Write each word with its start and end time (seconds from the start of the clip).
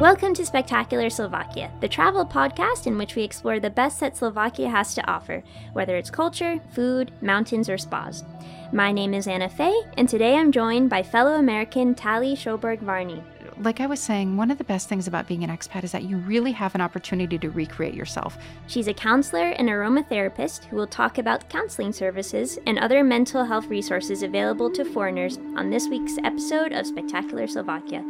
Welcome 0.00 0.32
to 0.34 0.46
Spectacular 0.46 1.10
Slovakia, 1.10 1.70
the 1.80 1.88
travel 1.88 2.24
podcast 2.24 2.86
in 2.86 2.96
which 2.96 3.14
we 3.14 3.24
explore 3.24 3.60
the 3.60 3.68
best 3.68 4.00
that 4.00 4.16
Slovakia 4.16 4.70
has 4.70 4.94
to 4.94 5.06
offer, 5.06 5.42
whether 5.74 5.98
it's 5.98 6.08
culture, 6.08 6.60
food, 6.70 7.12
mountains, 7.20 7.68
or 7.68 7.76
spas. 7.76 8.24
My 8.72 8.90
name 8.90 9.12
is 9.12 9.26
Anna 9.26 9.50
Faye, 9.50 9.82
and 9.98 10.08
today 10.08 10.34
I'm 10.34 10.50
joined 10.50 10.88
by 10.88 11.02
fellow 11.02 11.34
American 11.34 11.94
Tali 11.94 12.34
Schoberg 12.34 12.80
Varney. 12.80 13.22
Like 13.64 13.80
I 13.80 13.86
was 13.86 13.98
saying, 13.98 14.36
one 14.36 14.50
of 14.50 14.58
the 14.58 14.64
best 14.64 14.90
things 14.90 15.08
about 15.08 15.26
being 15.26 15.42
an 15.42 15.48
expat 15.48 15.84
is 15.84 15.92
that 15.92 16.02
you 16.02 16.18
really 16.18 16.52
have 16.52 16.74
an 16.74 16.82
opportunity 16.82 17.38
to 17.38 17.48
recreate 17.48 17.94
yourself. 17.94 18.36
She's 18.66 18.88
a 18.88 18.92
counselor 18.92 19.48
and 19.52 19.70
aromatherapist 19.70 20.66
who 20.66 20.76
will 20.76 20.86
talk 20.86 21.16
about 21.16 21.48
counseling 21.48 21.90
services 21.90 22.58
and 22.66 22.78
other 22.78 23.02
mental 23.02 23.42
health 23.42 23.68
resources 23.68 24.22
available 24.22 24.70
to 24.72 24.84
foreigners 24.84 25.38
on 25.56 25.70
this 25.70 25.88
week's 25.88 26.18
episode 26.24 26.72
of 26.72 26.86
Spectacular 26.86 27.46
Slovakia. 27.46 28.04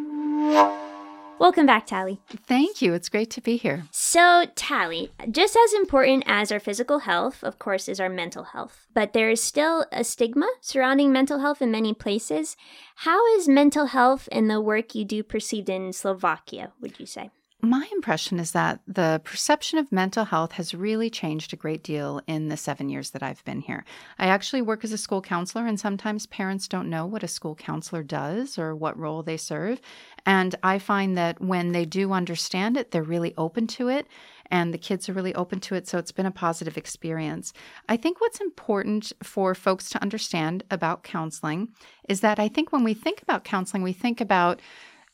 Welcome 1.38 1.66
back, 1.66 1.87
Tally. 1.87 2.20
Thank 2.47 2.80
you. 2.80 2.95
It's 2.95 3.09
great 3.09 3.29
to 3.30 3.41
be 3.41 3.56
here. 3.56 3.84
So, 3.91 4.47
Tally, 4.55 5.11
just 5.30 5.56
as 5.56 5.75
important 5.75 6.23
as 6.27 6.52
our 6.52 6.61
physical 6.61 7.01
health, 7.01 7.42
of 7.42 7.59
course, 7.59 7.88
is 7.88 8.01
our 8.01 8.09
mental 8.09 8.45
health. 8.45 8.87
But 8.95 9.12
there 9.12 9.30
is 9.30 9.42
still 9.42 9.84
a 9.92 10.05
stigma 10.05 10.48
surrounding 10.61 11.12
mental 11.12 11.41
health 11.41 11.61
in 11.61 11.70
many 11.70 11.92
places. 11.92 12.56
How 12.97 13.27
is 13.37 13.48
mental 13.48 13.87
health 13.87 14.28
and 14.30 14.48
the 14.48 14.61
work 14.61 14.95
you 14.95 15.05
do 15.05 15.23
perceived 15.23 15.69
in 15.69 15.92
Slovakia, 15.92 16.73
would 16.80 17.01
you 17.01 17.06
say? 17.06 17.30
My 17.61 17.89
impression 17.93 18.39
is 18.39 18.53
that 18.53 18.81
the 18.87 19.23
perception 19.25 19.79
of 19.79 19.91
mental 19.91 20.27
health 20.27 20.53
has 20.53 20.75
really 20.75 21.09
changed 21.09 21.55
a 21.55 21.57
great 21.57 21.83
deal 21.83 22.21
in 22.27 22.49
the 22.49 22.59
seven 22.59 22.91
years 22.91 23.11
that 23.11 23.23
I've 23.23 23.43
been 23.47 23.62
here. 23.62 23.87
I 24.19 24.27
actually 24.27 24.61
work 24.61 24.85
as 24.85 24.93
a 24.93 24.99
school 24.99 25.23
counselor, 25.23 25.67
and 25.67 25.81
sometimes 25.81 26.27
parents 26.27 26.69
don't 26.69 26.91
know 26.91 27.07
what 27.07 27.23
a 27.23 27.29
school 27.29 27.55
counselor 27.55 28.03
does 28.03 28.59
or 28.59 28.77
what 28.77 28.98
role 28.98 29.23
they 29.23 29.39
serve. 29.39 29.81
And 30.27 30.55
I 30.62 30.78
find 30.78 31.17
that 31.17 31.41
when 31.41 31.73
they 31.73 31.87
do 31.87 32.12
understand 32.12 32.77
it, 32.77 32.91
they're 32.91 33.03
really 33.03 33.33
open 33.39 33.67
to 33.69 33.89
it, 33.89 34.09
and 34.50 34.75
the 34.75 34.78
kids 34.78 35.09
are 35.09 35.15
really 35.15 35.34
open 35.34 35.59
to 35.61 35.75
it. 35.75 35.89
So 35.89 35.97
it's 35.97 36.12
been 36.12 36.27
a 36.27 36.31
positive 36.31 36.77
experience. 36.77 37.55
I 37.89 37.97
think 37.97 38.21
what's 38.21 38.43
important 38.43 39.11
for 39.23 39.55
folks 39.55 39.89
to 39.91 40.03
understand 40.03 40.65
about 40.71 41.03
counseling 41.03 41.69
is 42.11 42.21
that 42.21 42.39
I 42.39 42.48
think 42.48 42.73
when 42.73 42.84
we 42.84 42.93
think 42.93 43.23
about 43.23 43.45
counseling, 43.45 43.83
we 43.83 43.95
think 43.95 44.21
about 44.21 44.61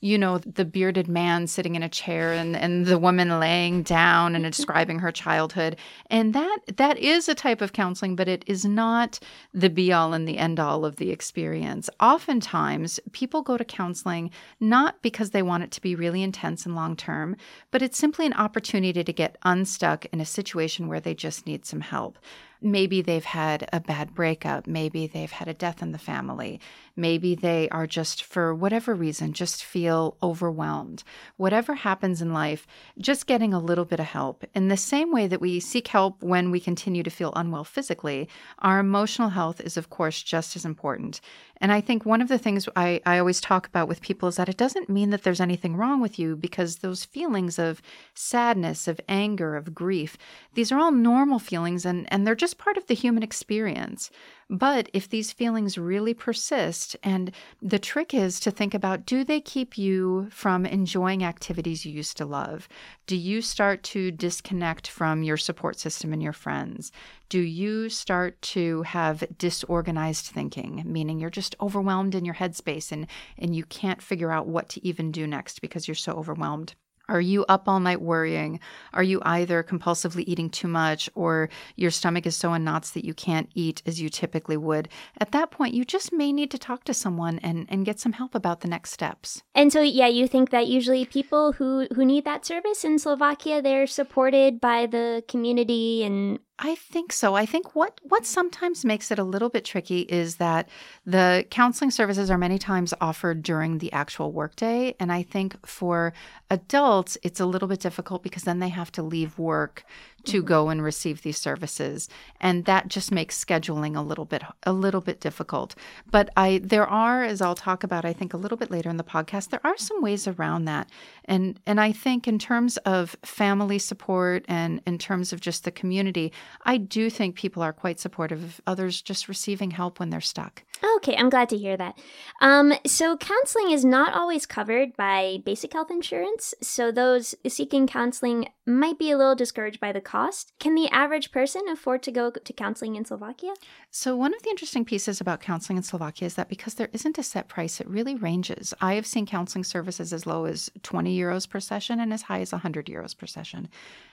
you 0.02 0.16
know, 0.16 0.38
the 0.38 0.64
bearded 0.64 1.08
man 1.08 1.46
sitting 1.46 1.74
in 1.74 1.82
a 1.82 1.88
chair 1.88 2.32
and, 2.32 2.56
and 2.56 2.86
the 2.86 2.98
woman 2.98 3.38
laying 3.38 3.82
down 3.82 4.34
and 4.34 4.44
describing 4.44 4.98
her 4.98 5.12
childhood. 5.12 5.76
And 6.08 6.34
that 6.34 6.58
that 6.76 6.96
is 6.98 7.28
a 7.28 7.34
type 7.34 7.60
of 7.60 7.74
counseling, 7.74 8.16
but 8.16 8.28
it 8.28 8.42
is 8.46 8.64
not 8.64 9.18
the 9.52 9.68
be 9.68 9.92
all 9.92 10.14
and 10.14 10.26
the 10.26 10.38
end 10.38 10.58
all 10.58 10.86
of 10.86 10.96
the 10.96 11.10
experience. 11.10 11.90
Oftentimes, 12.00 12.98
people 13.12 13.42
go 13.42 13.58
to 13.58 13.64
counseling 13.64 14.30
not 14.58 15.02
because 15.02 15.30
they 15.30 15.42
want 15.42 15.64
it 15.64 15.70
to 15.72 15.82
be 15.82 15.94
really 15.94 16.22
intense 16.22 16.64
and 16.64 16.74
long 16.74 16.96
term, 16.96 17.36
but 17.70 17.82
it's 17.82 17.98
simply 17.98 18.24
an 18.24 18.32
opportunity 18.34 19.04
to 19.04 19.12
get 19.12 19.36
unstuck 19.44 20.06
in 20.06 20.20
a 20.20 20.26
situation 20.26 20.88
where 20.88 21.00
they 21.00 21.14
just 21.14 21.46
need 21.46 21.66
some 21.66 21.82
help. 21.82 22.18
Maybe 22.62 23.02
they've 23.02 23.24
had 23.24 23.68
a 23.72 23.80
bad 23.80 24.14
breakup. 24.14 24.66
Maybe 24.66 25.06
they've 25.06 25.30
had 25.30 25.48
a 25.48 25.54
death 25.54 25.82
in 25.82 25.92
the 25.92 25.98
family. 25.98 26.60
Maybe 26.96 27.34
they 27.34 27.68
are 27.70 27.86
just, 27.86 28.22
for 28.22 28.54
whatever 28.54 28.94
reason, 28.94 29.32
just 29.32 29.64
feel 29.64 30.16
overwhelmed. 30.22 31.02
Whatever 31.36 31.74
happens 31.74 32.20
in 32.20 32.32
life, 32.32 32.66
just 32.98 33.26
getting 33.26 33.54
a 33.54 33.58
little 33.58 33.84
bit 33.84 34.00
of 34.00 34.06
help. 34.06 34.44
In 34.54 34.68
the 34.68 34.76
same 34.76 35.12
way 35.12 35.26
that 35.26 35.40
we 35.40 35.60
seek 35.60 35.88
help 35.88 36.22
when 36.22 36.50
we 36.50 36.60
continue 36.60 37.02
to 37.02 37.10
feel 37.10 37.32
unwell 37.34 37.64
physically, 37.64 38.28
our 38.58 38.78
emotional 38.78 39.30
health 39.30 39.60
is, 39.60 39.76
of 39.76 39.88
course, 39.88 40.22
just 40.22 40.56
as 40.56 40.64
important. 40.64 41.20
And 41.60 41.72
I 41.72 41.80
think 41.80 42.06
one 42.06 42.22
of 42.22 42.28
the 42.28 42.38
things 42.38 42.68
I, 42.74 43.00
I 43.04 43.18
always 43.18 43.40
talk 43.40 43.66
about 43.66 43.86
with 43.86 44.00
people 44.00 44.28
is 44.28 44.36
that 44.36 44.48
it 44.48 44.56
doesn't 44.56 44.88
mean 44.88 45.10
that 45.10 45.22
there's 45.22 45.42
anything 45.42 45.76
wrong 45.76 46.00
with 46.00 46.18
you 46.18 46.34
because 46.34 46.76
those 46.76 47.04
feelings 47.04 47.58
of 47.58 47.82
sadness, 48.14 48.88
of 48.88 49.00
anger, 49.08 49.56
of 49.56 49.74
grief, 49.74 50.16
these 50.54 50.72
are 50.72 50.78
all 50.78 50.90
normal 50.90 51.38
feelings 51.38 51.84
and, 51.84 52.10
and 52.10 52.26
they're 52.26 52.34
just 52.34 52.49
part 52.54 52.76
of 52.76 52.86
the 52.86 52.94
human 52.94 53.22
experience. 53.22 54.10
But 54.48 54.88
if 54.92 55.08
these 55.08 55.32
feelings 55.32 55.78
really 55.78 56.12
persist, 56.12 56.96
and 57.02 57.30
the 57.62 57.78
trick 57.78 58.12
is 58.12 58.40
to 58.40 58.50
think 58.50 58.74
about 58.74 59.06
do 59.06 59.22
they 59.22 59.40
keep 59.40 59.78
you 59.78 60.28
from 60.30 60.66
enjoying 60.66 61.22
activities 61.22 61.86
you 61.86 61.92
used 61.92 62.16
to 62.16 62.24
love? 62.24 62.68
Do 63.06 63.16
you 63.16 63.42
start 63.42 63.82
to 63.84 64.10
disconnect 64.10 64.88
from 64.88 65.22
your 65.22 65.36
support 65.36 65.78
system 65.78 66.12
and 66.12 66.22
your 66.22 66.32
friends? 66.32 66.90
Do 67.28 67.40
you 67.40 67.88
start 67.88 68.40
to 68.42 68.82
have 68.82 69.22
disorganized 69.38 70.26
thinking, 70.26 70.82
meaning 70.84 71.20
you're 71.20 71.30
just 71.30 71.54
overwhelmed 71.60 72.14
in 72.14 72.24
your 72.24 72.34
headspace 72.34 72.90
and, 72.90 73.06
and 73.38 73.54
you 73.54 73.64
can't 73.64 74.02
figure 74.02 74.32
out 74.32 74.48
what 74.48 74.68
to 74.70 74.84
even 74.86 75.12
do 75.12 75.26
next 75.26 75.60
because 75.60 75.86
you're 75.86 75.94
so 75.94 76.12
overwhelmed? 76.14 76.74
Are 77.10 77.20
you 77.20 77.44
up 77.48 77.68
all 77.68 77.80
night 77.80 78.00
worrying? 78.00 78.60
Are 78.94 79.02
you 79.02 79.20
either 79.24 79.64
compulsively 79.64 80.22
eating 80.26 80.48
too 80.48 80.68
much 80.68 81.10
or 81.16 81.50
your 81.74 81.90
stomach 81.90 82.24
is 82.24 82.36
so 82.36 82.54
in 82.54 82.62
knots 82.62 82.92
that 82.92 83.04
you 83.04 83.14
can't 83.14 83.50
eat 83.54 83.82
as 83.84 84.00
you 84.00 84.08
typically 84.08 84.56
would? 84.56 84.88
At 85.18 85.32
that 85.32 85.50
point, 85.50 85.74
you 85.74 85.84
just 85.84 86.12
may 86.12 86.32
need 86.32 86.52
to 86.52 86.58
talk 86.58 86.84
to 86.84 86.94
someone 86.94 87.40
and, 87.40 87.66
and 87.68 87.84
get 87.84 87.98
some 87.98 88.12
help 88.12 88.36
about 88.36 88.60
the 88.60 88.68
next 88.68 88.92
steps. 88.92 89.42
And 89.56 89.72
so, 89.72 89.82
yeah, 89.82 90.06
you 90.06 90.28
think 90.28 90.50
that 90.50 90.68
usually 90.68 91.04
people 91.04 91.52
who, 91.52 91.88
who 91.94 92.04
need 92.04 92.24
that 92.24 92.46
service 92.46 92.84
in 92.84 93.00
Slovakia, 93.00 93.60
they're 93.60 93.88
supported 93.88 94.60
by 94.60 94.86
the 94.86 95.24
community 95.26 96.04
and 96.04 96.38
I 96.62 96.74
think 96.74 97.10
so. 97.14 97.34
I 97.34 97.46
think 97.46 97.74
what 97.74 97.98
what 98.02 98.26
sometimes 98.26 98.84
makes 98.84 99.10
it 99.10 99.18
a 99.18 99.24
little 99.24 99.48
bit 99.48 99.64
tricky 99.64 100.00
is 100.00 100.36
that 100.36 100.68
the 101.06 101.46
counseling 101.50 101.90
services 101.90 102.30
are 102.30 102.36
many 102.36 102.58
times 102.58 102.92
offered 103.00 103.42
during 103.42 103.78
the 103.78 103.90
actual 103.94 104.30
workday, 104.30 104.94
and 105.00 105.10
I 105.10 105.22
think 105.22 105.66
for 105.66 106.12
adults 106.50 107.16
it's 107.22 107.40
a 107.40 107.46
little 107.46 107.66
bit 107.66 107.80
difficult 107.80 108.22
because 108.22 108.42
then 108.42 108.58
they 108.58 108.68
have 108.68 108.92
to 108.92 109.02
leave 109.02 109.38
work 109.38 109.84
to 110.24 110.38
mm-hmm. 110.38 110.46
go 110.46 110.68
and 110.68 110.82
receive 110.82 111.22
these 111.22 111.38
services 111.38 112.08
and 112.40 112.64
that 112.64 112.88
just 112.88 113.12
makes 113.12 113.42
scheduling 113.42 113.96
a 113.96 114.00
little 114.00 114.24
bit 114.24 114.42
a 114.64 114.72
little 114.72 115.00
bit 115.00 115.20
difficult 115.20 115.74
but 116.10 116.28
i 116.36 116.60
there 116.62 116.86
are 116.86 117.22
as 117.22 117.40
i'll 117.40 117.54
talk 117.54 117.82
about 117.82 118.04
i 118.04 118.12
think 118.12 118.34
a 118.34 118.36
little 118.36 118.58
bit 118.58 118.70
later 118.70 118.90
in 118.90 118.96
the 118.96 119.04
podcast 119.04 119.50
there 119.50 119.64
are 119.64 119.76
some 119.78 120.02
ways 120.02 120.26
around 120.26 120.64
that 120.64 120.88
and 121.24 121.60
and 121.66 121.80
i 121.80 121.92
think 121.92 122.26
in 122.26 122.38
terms 122.38 122.76
of 122.78 123.16
family 123.24 123.78
support 123.78 124.44
and 124.48 124.80
in 124.86 124.98
terms 124.98 125.32
of 125.32 125.40
just 125.40 125.64
the 125.64 125.70
community 125.70 126.32
i 126.64 126.76
do 126.76 127.10
think 127.10 127.34
people 127.34 127.62
are 127.62 127.72
quite 127.72 128.00
supportive 128.00 128.42
of 128.42 128.60
others 128.66 129.02
just 129.02 129.28
receiving 129.28 129.70
help 129.70 130.00
when 130.00 130.10
they're 130.10 130.20
stuck 130.20 130.62
okay 130.96 131.16
i'm 131.16 131.30
glad 131.30 131.48
to 131.48 131.56
hear 131.56 131.76
that 131.76 131.98
um, 132.40 132.72
so 132.86 133.16
counseling 133.16 133.70
is 133.70 133.84
not 133.84 134.14
always 134.14 134.46
covered 134.46 134.96
by 134.96 135.38
basic 135.44 135.72
health 135.72 135.90
insurance 135.90 136.54
so 136.62 136.90
those 136.90 137.34
seeking 137.46 137.86
counseling 137.86 138.46
might 138.70 138.98
be 138.98 139.10
a 139.10 139.18
little 139.18 139.34
discouraged 139.34 139.80
by 139.80 139.92
the 139.92 140.00
cost. 140.00 140.52
Can 140.58 140.74
the 140.74 140.88
average 140.88 141.32
person 141.32 141.62
afford 141.68 142.02
to 142.04 142.12
go 142.12 142.30
to 142.30 142.52
counseling 142.52 142.96
in 142.96 143.04
Slovakia? 143.04 143.54
So, 143.90 144.16
one 144.16 144.34
of 144.34 144.42
the 144.42 144.50
interesting 144.50 144.84
pieces 144.84 145.20
about 145.20 145.40
counseling 145.40 145.76
in 145.76 145.82
Slovakia 145.82 146.26
is 146.26 146.34
that 146.34 146.48
because 146.48 146.74
there 146.74 146.90
isn't 146.92 147.18
a 147.18 147.22
set 147.22 147.48
price, 147.48 147.80
it 147.80 147.88
really 147.88 148.14
ranges. 148.14 148.72
I 148.80 148.94
have 148.94 149.06
seen 149.06 149.26
counseling 149.26 149.64
services 149.64 150.12
as 150.12 150.26
low 150.26 150.44
as 150.44 150.70
20 150.82 151.12
euros 151.20 151.48
per 151.48 151.60
session 151.60 152.00
and 152.00 152.12
as 152.12 152.22
high 152.22 152.40
as 152.40 152.52
100 152.52 152.86
euros 152.86 153.16
per 153.16 153.26
session. 153.26 153.68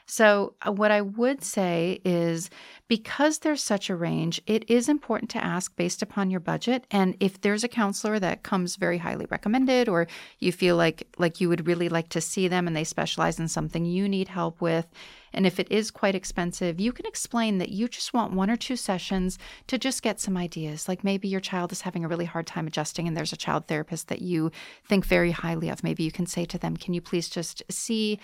So, 0.05 0.53
uh, 0.65 0.71
what 0.71 0.91
I 0.91 1.01
would 1.01 1.43
say 1.43 1.99
is 2.05 2.49
because 2.87 3.39
there's 3.39 3.63
such 3.63 3.89
a 3.89 3.95
range, 3.95 4.41
it 4.45 4.69
is 4.69 4.87
important 4.87 5.29
to 5.31 5.43
ask 5.43 5.75
based 5.75 6.01
upon 6.01 6.29
your 6.29 6.39
budget. 6.39 6.85
And 6.91 7.15
if 7.19 7.41
there's 7.41 7.63
a 7.63 7.67
counselor 7.67 8.17
that 8.19 8.43
comes 8.43 8.77
very 8.77 8.97
highly 8.97 9.27
recommended, 9.29 9.89
or 9.89 10.07
you 10.39 10.51
feel 10.51 10.77
like 10.77 11.07
like 11.17 11.41
you 11.41 11.49
would 11.49 11.67
really 11.67 11.89
like 11.89 12.09
to 12.09 12.21
see 12.21 12.47
them 12.47 12.67
and 12.67 12.75
they 12.75 12.85
specialize 12.85 13.39
in 13.39 13.47
something 13.47 13.85
you 13.85 14.07
need 14.07 14.29
help 14.29 14.61
with, 14.61 14.87
and 15.33 15.45
if 15.45 15.59
it 15.59 15.71
is 15.71 15.91
quite 15.91 16.15
expensive, 16.15 16.79
you 16.79 16.91
can 16.91 17.05
explain 17.05 17.57
that 17.57 17.69
you 17.69 17.87
just 17.87 18.13
want 18.13 18.33
one 18.33 18.49
or 18.49 18.57
two 18.57 18.75
sessions 18.75 19.37
to 19.67 19.77
just 19.77 20.01
get 20.01 20.19
some 20.19 20.37
ideas. 20.37 20.87
Like 20.87 21.03
maybe 21.03 21.27
your 21.27 21.41
child 21.41 21.71
is 21.71 21.81
having 21.81 22.03
a 22.03 22.07
really 22.07 22.25
hard 22.25 22.47
time 22.47 22.67
adjusting, 22.67 23.07
and 23.07 23.15
there's 23.15 23.33
a 23.33 23.37
child 23.37 23.67
therapist 23.67 24.07
that 24.07 24.21
you 24.21 24.51
think 24.87 25.05
very 25.05 25.31
highly 25.31 25.69
of. 25.69 25.83
Maybe 25.83 26.03
you 26.03 26.11
can 26.11 26.25
say 26.25 26.45
to 26.45 26.57
them, 26.57 26.77
Can 26.77 26.93
you 26.93 27.01
please 27.01 27.29
just 27.29 27.63
see? 27.69 28.19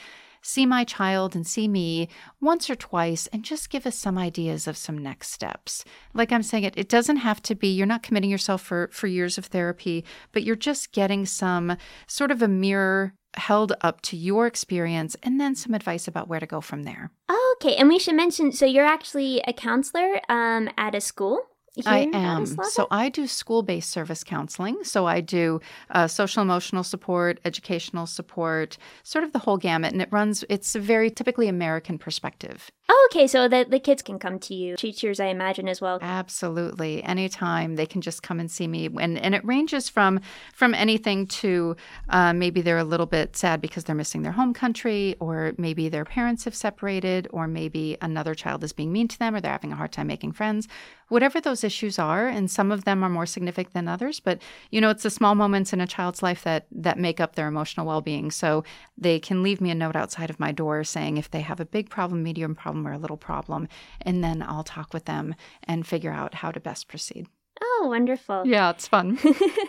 see 0.46 0.66
my 0.66 0.84
child 0.84 1.36
and 1.36 1.48
see 1.48 1.68
me 1.68 2.10
once 2.42 2.70
or 2.70 2.76
twice 2.76 3.28
and 3.28 3.44
just 3.44 3.70
give 3.70 3.88
us 3.88 3.98
some 3.98 4.18
ideas 4.18 4.68
of 4.68 4.78
some 4.78 4.98
next 4.98 5.30
steps. 5.30 5.86
Like 6.14 6.32
I'm 6.32 6.44
saying 6.44 6.66
it 6.66 6.74
it 6.78 6.90
doesn't 6.90 7.18
have 7.18 7.42
to 7.44 7.56
be 7.56 7.70
you're 7.70 7.88
not 7.88 8.04
committing 8.04 8.30
yourself 8.30 8.62
for 8.62 8.90
for 8.92 9.08
years 9.08 9.38
of 9.38 9.46
therapy, 9.46 10.04
but 10.34 10.44
you're 10.44 10.56
just 10.56 10.92
getting 10.92 11.26
some 11.26 11.78
sort 12.08 12.30
of 12.30 12.42
a 12.42 12.48
mirror 12.48 13.14
held 13.36 13.74
up 13.82 14.02
to 14.02 14.18
your 14.18 14.48
experience 14.48 15.16
and 15.24 15.40
then 15.40 15.56
some 15.56 15.74
advice 15.74 16.08
about 16.08 16.28
where 16.28 16.40
to 16.40 16.46
go 16.46 16.62
from 16.62 16.84
there. 16.84 17.12
okay, 17.54 17.76
and 17.76 17.90
we 17.90 18.00
should 18.00 18.16
mention 18.16 18.52
so 18.52 18.66
you're 18.66 18.86
actually 18.86 19.42
a 19.48 19.54
counselor 19.54 20.20
um, 20.30 20.70
at 20.78 20.96
a 20.96 21.02
school. 21.02 21.42
I 21.86 22.10
am. 22.14 22.46
So 22.46 22.88
I 22.92 23.10
do 23.10 23.26
school 23.26 23.64
based 23.64 23.90
service 23.90 24.24
counseling. 24.24 24.84
So 24.84 25.08
I 25.08 25.22
do 25.22 25.60
uh, 25.90 26.08
social 26.08 26.44
emotional 26.44 26.84
support, 26.84 27.40
educational 27.46 28.06
support, 28.06 28.78
sort 29.02 29.24
of 29.24 29.34
the 29.34 29.40
whole 29.40 29.58
gamut. 29.58 29.92
And 29.92 30.02
it 30.02 30.10
runs, 30.12 30.44
it's 30.50 30.76
a 30.76 30.80
very 30.80 31.10
typically 31.10 31.48
American 31.48 31.98
perspective 31.98 32.70
Oh, 32.90 33.10
okay. 33.10 33.28
So 33.28 33.48
the, 33.48 33.66
the 33.68 33.80
kids 33.80 34.02
can 34.02 34.20
come 34.20 34.40
to 34.40 34.54
you, 34.54 34.76
teachers, 34.76 35.20
I 35.20 35.28
imagine, 35.28 35.70
as 35.70 35.80
well. 35.80 36.00
Absolutely. 36.02 37.02
Anytime 37.04 37.76
they 37.76 37.86
can 37.86 38.02
just 38.02 38.24
come 38.24 38.42
and 38.42 38.52
see 38.52 38.68
me. 38.68 38.90
And, 39.00 39.18
and 39.18 39.34
it 39.34 39.44
ranges 39.46 39.88
from, 39.88 40.20
from 40.54 40.74
anything 40.74 41.28
to 41.28 41.78
uh, 42.10 42.34
maybe 42.34 42.62
they're 42.62 42.78
a 42.78 42.84
little 42.84 43.06
bit 43.06 43.38
sad 43.38 43.62
because 43.62 43.86
they're 43.86 43.96
missing 43.96 44.24
their 44.24 44.34
home 44.34 44.54
country, 44.54 45.16
or 45.22 45.54
maybe 45.58 45.88
their 45.88 46.06
parents 46.06 46.44
have 46.44 46.56
separated, 46.56 47.30
or 47.32 47.48
maybe 47.48 47.98
another 48.02 48.36
child 48.36 48.64
is 48.66 48.74
being 48.74 48.92
mean 48.92 49.08
to 49.08 49.18
them, 49.18 49.34
or 49.34 49.40
they're 49.40 49.52
having 49.52 49.72
a 49.72 49.78
hard 49.78 49.94
time 49.94 50.08
making 50.08 50.34
friends. 50.34 50.68
Whatever 51.08 51.40
those 51.40 51.64
issues 51.64 52.00
are, 52.00 52.28
and 52.28 52.50
some 52.50 52.72
of 52.72 52.86
them 52.86 53.04
are 53.04 53.10
more 53.10 53.28
significant 53.28 53.74
than 53.74 53.88
others, 53.88 54.20
but 54.20 54.42
you 54.72 54.82
know, 54.82 54.90
it's 54.90 55.04
the 55.04 55.12
small 55.12 55.36
moments 55.36 55.72
in 55.72 55.80
a 55.80 55.86
child's 55.86 56.24
life 56.24 56.44
that 56.44 56.66
that 56.72 56.98
make 56.98 57.20
up 57.20 57.36
their 57.36 57.48
emotional 57.48 57.86
well-being. 57.86 58.32
So 58.32 58.64
they 58.98 59.20
can 59.20 59.44
leave 59.44 59.62
me 59.62 59.70
a 59.70 59.76
note 59.76 59.96
outside 59.96 60.32
of 60.32 60.40
my 60.40 60.52
door 60.52 60.84
saying 60.84 61.18
if 61.18 61.30
they 61.30 61.42
have 61.42 61.60
a 61.60 61.66
big 61.66 61.90
problem, 61.92 62.24
medium 62.24 62.56
problem, 62.56 62.73
problem 62.74 62.88
or 62.88 62.94
a 62.94 62.98
little 62.98 63.18
problem, 63.18 63.68
and 64.02 64.24
then 64.24 64.42
I'll 64.42 64.64
talk 64.64 64.94
with 64.94 65.06
them 65.06 65.36
and 65.64 65.86
figure 65.86 66.12
out 66.12 66.36
how 66.36 66.52
to 66.52 66.60
best 66.60 66.88
proceed. 66.88 67.28
Oh, 67.62 67.88
wonderful. 67.90 68.44
Yeah, 68.46 68.72
it's 68.72 68.88
fun. 68.88 69.20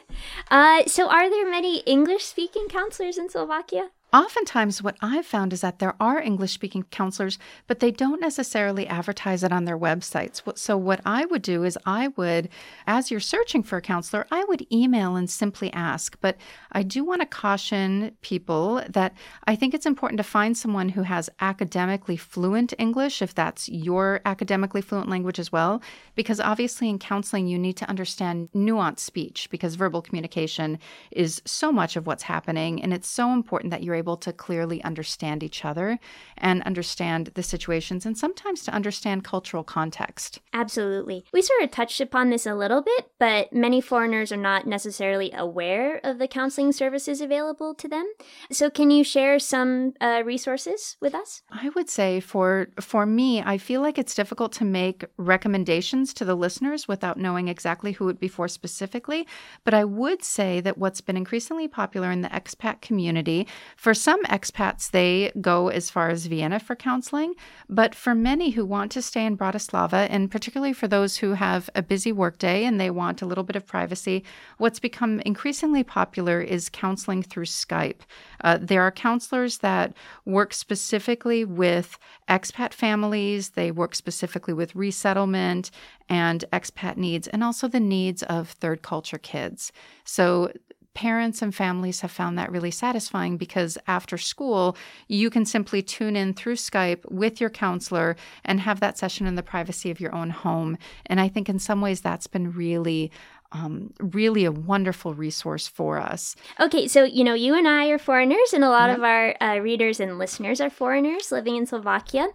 uh, 0.51 0.85
so, 0.87 1.09
are 1.09 1.29
there 1.29 1.49
many 1.49 1.81
English 1.81 2.25
speaking 2.25 2.67
counselors 2.69 3.19
in 3.19 3.29
Slovakia? 3.29 3.91
Oftentimes, 4.15 4.81
what 4.81 4.97
I've 5.01 5.27
found 5.27 5.53
is 5.53 5.63
that 5.63 5.81
there 5.81 5.97
are 5.99 6.21
English 6.21 6.53
speaking 6.53 6.85
counselors, 6.85 7.37
but 7.67 7.81
they 7.81 7.91
don't 7.91 8.21
necessarily 8.21 8.87
advertise 8.87 9.43
it 9.43 9.51
on 9.51 9.65
their 9.65 9.77
websites. 9.77 10.41
So, 10.57 10.77
what 10.77 11.01
I 11.05 11.25
would 11.25 11.43
do 11.43 11.65
is, 11.65 11.77
I 11.85 12.09
would, 12.17 12.49
as 12.87 13.11
you're 13.11 13.19
searching 13.19 13.65
for 13.65 13.79
a 13.79 13.83
counselor, 13.83 14.25
I 14.31 14.45
would 14.45 14.73
email 14.73 15.17
and 15.17 15.29
simply 15.29 15.73
ask. 15.73 16.17
But 16.21 16.37
I 16.71 16.85
do 16.85 17.05
want 17.05 17.23
to 17.23 17.27
caution 17.27 18.17
people 18.21 18.85
that 18.89 19.15
I 19.49 19.57
think 19.57 19.75
it's 19.75 19.85
important 19.85 20.19
to 20.19 20.23
find 20.23 20.57
someone 20.57 20.91
who 20.91 21.03
has 21.03 21.29
academically 21.41 22.17
fluent 22.17 22.73
English, 22.79 23.21
if 23.21 23.35
that's 23.35 23.69
your 23.69 24.21
academically 24.25 24.81
fluent 24.81 25.09
language 25.09 25.41
as 25.41 25.51
well. 25.51 25.83
Because 26.15 26.39
obviously, 26.39 26.89
in 26.89 27.01
counseling, 27.01 27.49
you 27.49 27.59
need 27.59 27.77
to 27.79 27.89
understand 27.89 28.49
nuanced 28.55 29.01
speech 29.01 29.49
because 29.51 29.75
verbal 29.75 30.03
communication 30.03 30.79
is 31.11 31.43
so 31.45 31.73
much 31.73 31.97
of 31.97 32.07
what's 32.07 32.23
happening. 32.23 32.81
And 32.81 32.95
it's 32.95 33.09
so 33.09 33.33
important 33.33 33.73
that 33.73 33.83
you're 33.83 33.97
able 33.97 34.04
able 34.05 34.17
to 34.19 34.35
clearly 34.35 34.85
understand 34.85 35.43
each 35.43 35.65
other 35.65 35.99
and 36.37 36.63
understand 36.65 37.31
the 37.35 37.43
situations 37.43 38.05
and 38.05 38.19
sometimes 38.19 38.63
to 38.63 38.71
understand 38.71 39.25
cultural 39.25 39.65
context. 39.65 40.41
Absolutely. 40.53 41.25
We 41.33 41.41
sort 41.41 41.63
of 41.63 41.71
touched 41.71 42.03
upon 42.03 42.29
this 42.29 42.45
a 42.45 42.55
little 42.55 42.83
bit, 42.83 43.07
but 43.19 43.51
many 43.51 43.81
foreigners 43.81 44.31
are 44.31 44.37
not 44.37 44.67
necessarily 44.67 45.33
aware 45.33 46.01
of 46.05 46.19
the 46.19 46.29
counseling 46.29 46.73
services 46.73 47.23
available 47.23 47.75
to 47.77 47.89
them. 47.89 48.07
So, 48.53 48.69
can 48.69 48.91
you 48.91 49.05
share 49.05 49.39
some 49.39 49.95
uh, 50.03 50.23
resources 50.25 50.99
with 51.01 51.15
us? 51.15 51.43
I 51.51 51.71
would 51.71 51.89
say 51.89 52.21
for 52.21 52.69
for 52.79 53.07
me, 53.07 53.41
I 53.41 53.57
feel 53.57 53.81
like 53.81 53.99
it's 53.99 54.15
difficult 54.15 54.53
to 54.55 54.65
make 54.65 55.07
recommendations 55.17 56.13
to 56.15 56.27
the 56.27 56.35
listeners 56.35 56.87
without 56.87 57.17
knowing 57.17 57.49
exactly 57.49 57.93
who 57.93 58.05
it 58.05 58.07
would 58.09 58.21
be 58.21 58.29
for 58.29 58.49
specifically. 58.49 59.27
But 59.65 59.73
I 59.73 59.85
would 59.85 60.23
say 60.23 60.61
that 60.61 60.77
what's 60.77 61.01
been 61.01 61.17
increasingly 61.17 61.69
popular 61.69 62.11
in 62.11 62.21
the 62.21 62.29
expat 62.29 62.83
community 62.83 63.47
for 63.77 63.94
for 63.95 64.01
some 64.01 64.25
expats, 64.25 64.91
they 64.91 65.31
go 65.41 65.69
as 65.69 65.89
far 65.89 66.09
as 66.09 66.27
Vienna 66.27 66.59
for 66.59 66.75
counseling, 66.75 67.35
but 67.69 67.95
for 67.95 68.13
many 68.13 68.51
who 68.51 68.67
want 68.67 68.91
to 68.91 69.01
stay 69.01 69.25
in 69.25 69.39
Bratislava, 69.39 70.09
and 70.11 70.33
particularly 70.33 70.73
for 70.73 70.89
those 70.89 71.19
who 71.19 71.35
have 71.35 71.71
a 71.77 71.83
busy 71.83 72.11
workday 72.11 72.65
and 72.65 72.81
they 72.81 72.91
want 72.91 73.23
a 73.23 73.27
little 73.27 73.45
bit 73.45 73.55
of 73.55 73.65
privacy, 73.65 74.25
what's 74.59 74.81
become 74.81 75.21
increasingly 75.21 75.85
popular 75.85 76.41
is 76.41 76.69
counseling 76.69 77.23
through 77.23 77.45
Skype. 77.45 78.01
Uh, 78.43 78.59
there 78.61 78.83
are 78.83 78.91
counselors 78.91 79.59
that 79.59 79.95
work 80.25 80.53
specifically 80.53 81.45
with 81.45 81.97
expat 82.29 82.73
families, 82.73 83.51
they 83.51 83.71
work 83.71 83.95
specifically 83.95 84.55
with 84.55 84.75
resettlement 84.75 85.71
and 86.09 86.45
expat 86.53 86.97
needs, 86.97 87.29
and 87.29 87.45
also 87.45 87.69
the 87.69 87.79
needs 87.79 88.25
of 88.25 88.51
third 88.51 88.83
culture 88.83 89.19
kids. 89.19 89.71
So 90.03 90.53
parents 90.95 91.43
and 91.43 91.55
families 91.55 92.01
have 92.01 92.11
found 92.11 92.39
that 92.39 92.51
really 92.51 92.71
satisfying 92.71 93.37
because 93.37 93.77
after 93.87 94.17
school, 94.17 94.77
you 95.09 95.29
can 95.29 95.45
simply 95.45 95.83
tune 95.83 96.17
in 96.17 96.35
through 96.35 96.55
Skype 96.55 97.11
with 97.11 97.41
your 97.41 97.51
counselor 97.51 98.17
and 98.45 98.61
have 98.61 98.81
that 98.81 98.97
session 98.97 99.27
in 99.27 99.35
the 99.35 99.43
privacy 99.43 99.91
of 99.91 100.01
your 100.01 100.15
own 100.15 100.31
home. 100.31 100.79
And 101.07 101.21
I 101.21 101.29
think 101.29 101.49
in 101.49 101.59
some 101.59 101.81
ways 101.81 102.01
that's 102.01 102.29
been 102.29 102.53
really 102.53 103.11
um, 103.55 103.95
really 104.01 104.45
a 104.45 104.53
wonderful 104.53 105.15
resource 105.15 105.69
for 105.69 105.99
us. 105.99 106.35
Okay, 106.59 106.89
so 106.89 107.05
you 107.05 107.23
know, 107.23 107.35
you 107.35 107.55
and 107.55 107.69
I 107.69 107.87
are 107.87 107.99
foreigners, 107.99 108.53
and 108.53 108.65
a 108.65 108.69
lot 108.69 108.89
yep. 108.89 108.99
of 108.99 109.05
our 109.05 109.37
uh, 109.41 109.59
readers 109.61 110.01
and 110.01 110.19
listeners 110.19 110.61
are 110.61 110.69
foreigners 110.71 111.31
living 111.31 111.57
in 111.57 111.65
Slovakia. 111.65 112.29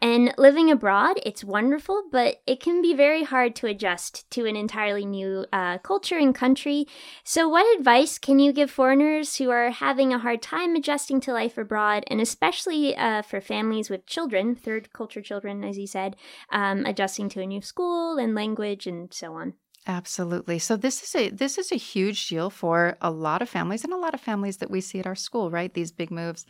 And 0.00 0.34
living 0.36 0.68
abroad, 0.68 1.20
it's 1.24 1.44
wonderful, 1.44 2.02
but 2.10 2.42
it 2.44 2.58
can 2.58 2.82
be 2.82 2.92
very 2.92 3.22
hard 3.22 3.54
to 3.56 3.68
adjust 3.68 4.28
to 4.32 4.46
an 4.46 4.56
entirely 4.56 5.04
new 5.04 5.46
uh, 5.52 5.78
culture 5.78 6.18
and 6.18 6.34
country. 6.34 6.86
So, 7.22 7.48
what 7.48 7.78
advice 7.78 8.18
can 8.18 8.40
you 8.40 8.52
give 8.52 8.70
foreigners 8.70 9.36
who 9.36 9.50
are 9.50 9.70
having 9.70 10.12
a 10.12 10.18
hard 10.18 10.42
time 10.42 10.74
adjusting 10.74 11.20
to 11.20 11.32
life 11.32 11.58
abroad, 11.58 12.02
and 12.08 12.20
especially 12.20 12.96
uh, 12.96 13.22
for 13.22 13.40
families 13.40 13.90
with 13.90 14.06
children, 14.06 14.56
third 14.56 14.92
culture 14.92 15.20
children, 15.20 15.62
as 15.62 15.78
you 15.78 15.86
said, 15.86 16.16
um, 16.50 16.86
adjusting 16.86 17.28
to 17.28 17.42
a 17.42 17.46
new 17.46 17.60
school 17.60 18.16
and 18.16 18.34
language 18.34 18.86
and 18.86 19.12
so 19.12 19.34
on? 19.34 19.54
Absolutely. 19.84 20.60
So 20.60 20.76
this 20.76 21.02
is 21.02 21.12
a 21.16 21.28
this 21.30 21.58
is 21.58 21.72
a 21.72 21.76
huge 21.76 22.28
deal 22.28 22.50
for 22.50 22.96
a 23.00 23.10
lot 23.10 23.42
of 23.42 23.48
families 23.48 23.82
and 23.82 23.92
a 23.92 23.96
lot 23.96 24.14
of 24.14 24.20
families 24.20 24.58
that 24.58 24.70
we 24.70 24.80
see 24.80 25.00
at 25.00 25.08
our 25.08 25.16
school, 25.16 25.50
right? 25.50 25.74
These 25.74 25.90
big 25.90 26.12
moves. 26.12 26.46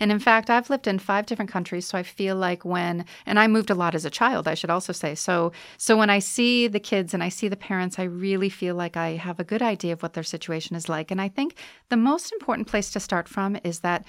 And 0.00 0.10
in 0.10 0.18
fact, 0.18 0.50
I've 0.50 0.68
lived 0.68 0.88
in 0.88 0.98
5 0.98 1.26
different 1.26 1.50
countries, 1.50 1.86
so 1.86 1.96
I 1.96 2.02
feel 2.02 2.34
like 2.34 2.64
when 2.64 3.04
and 3.24 3.38
I 3.38 3.46
moved 3.46 3.70
a 3.70 3.76
lot 3.76 3.94
as 3.94 4.04
a 4.04 4.10
child, 4.10 4.48
I 4.48 4.54
should 4.54 4.70
also 4.70 4.92
say. 4.92 5.14
So 5.14 5.52
so 5.78 5.96
when 5.96 6.10
I 6.10 6.18
see 6.18 6.66
the 6.66 6.80
kids 6.80 7.14
and 7.14 7.22
I 7.22 7.28
see 7.28 7.46
the 7.46 7.56
parents, 7.56 8.00
I 8.00 8.04
really 8.04 8.48
feel 8.48 8.74
like 8.74 8.96
I 8.96 9.10
have 9.10 9.38
a 9.38 9.44
good 9.44 9.62
idea 9.62 9.92
of 9.92 10.02
what 10.02 10.14
their 10.14 10.24
situation 10.24 10.74
is 10.74 10.88
like. 10.88 11.12
And 11.12 11.20
I 11.20 11.28
think 11.28 11.54
the 11.88 11.96
most 11.96 12.32
important 12.32 12.66
place 12.66 12.90
to 12.92 13.00
start 13.00 13.28
from 13.28 13.58
is 13.62 13.80
that 13.80 14.04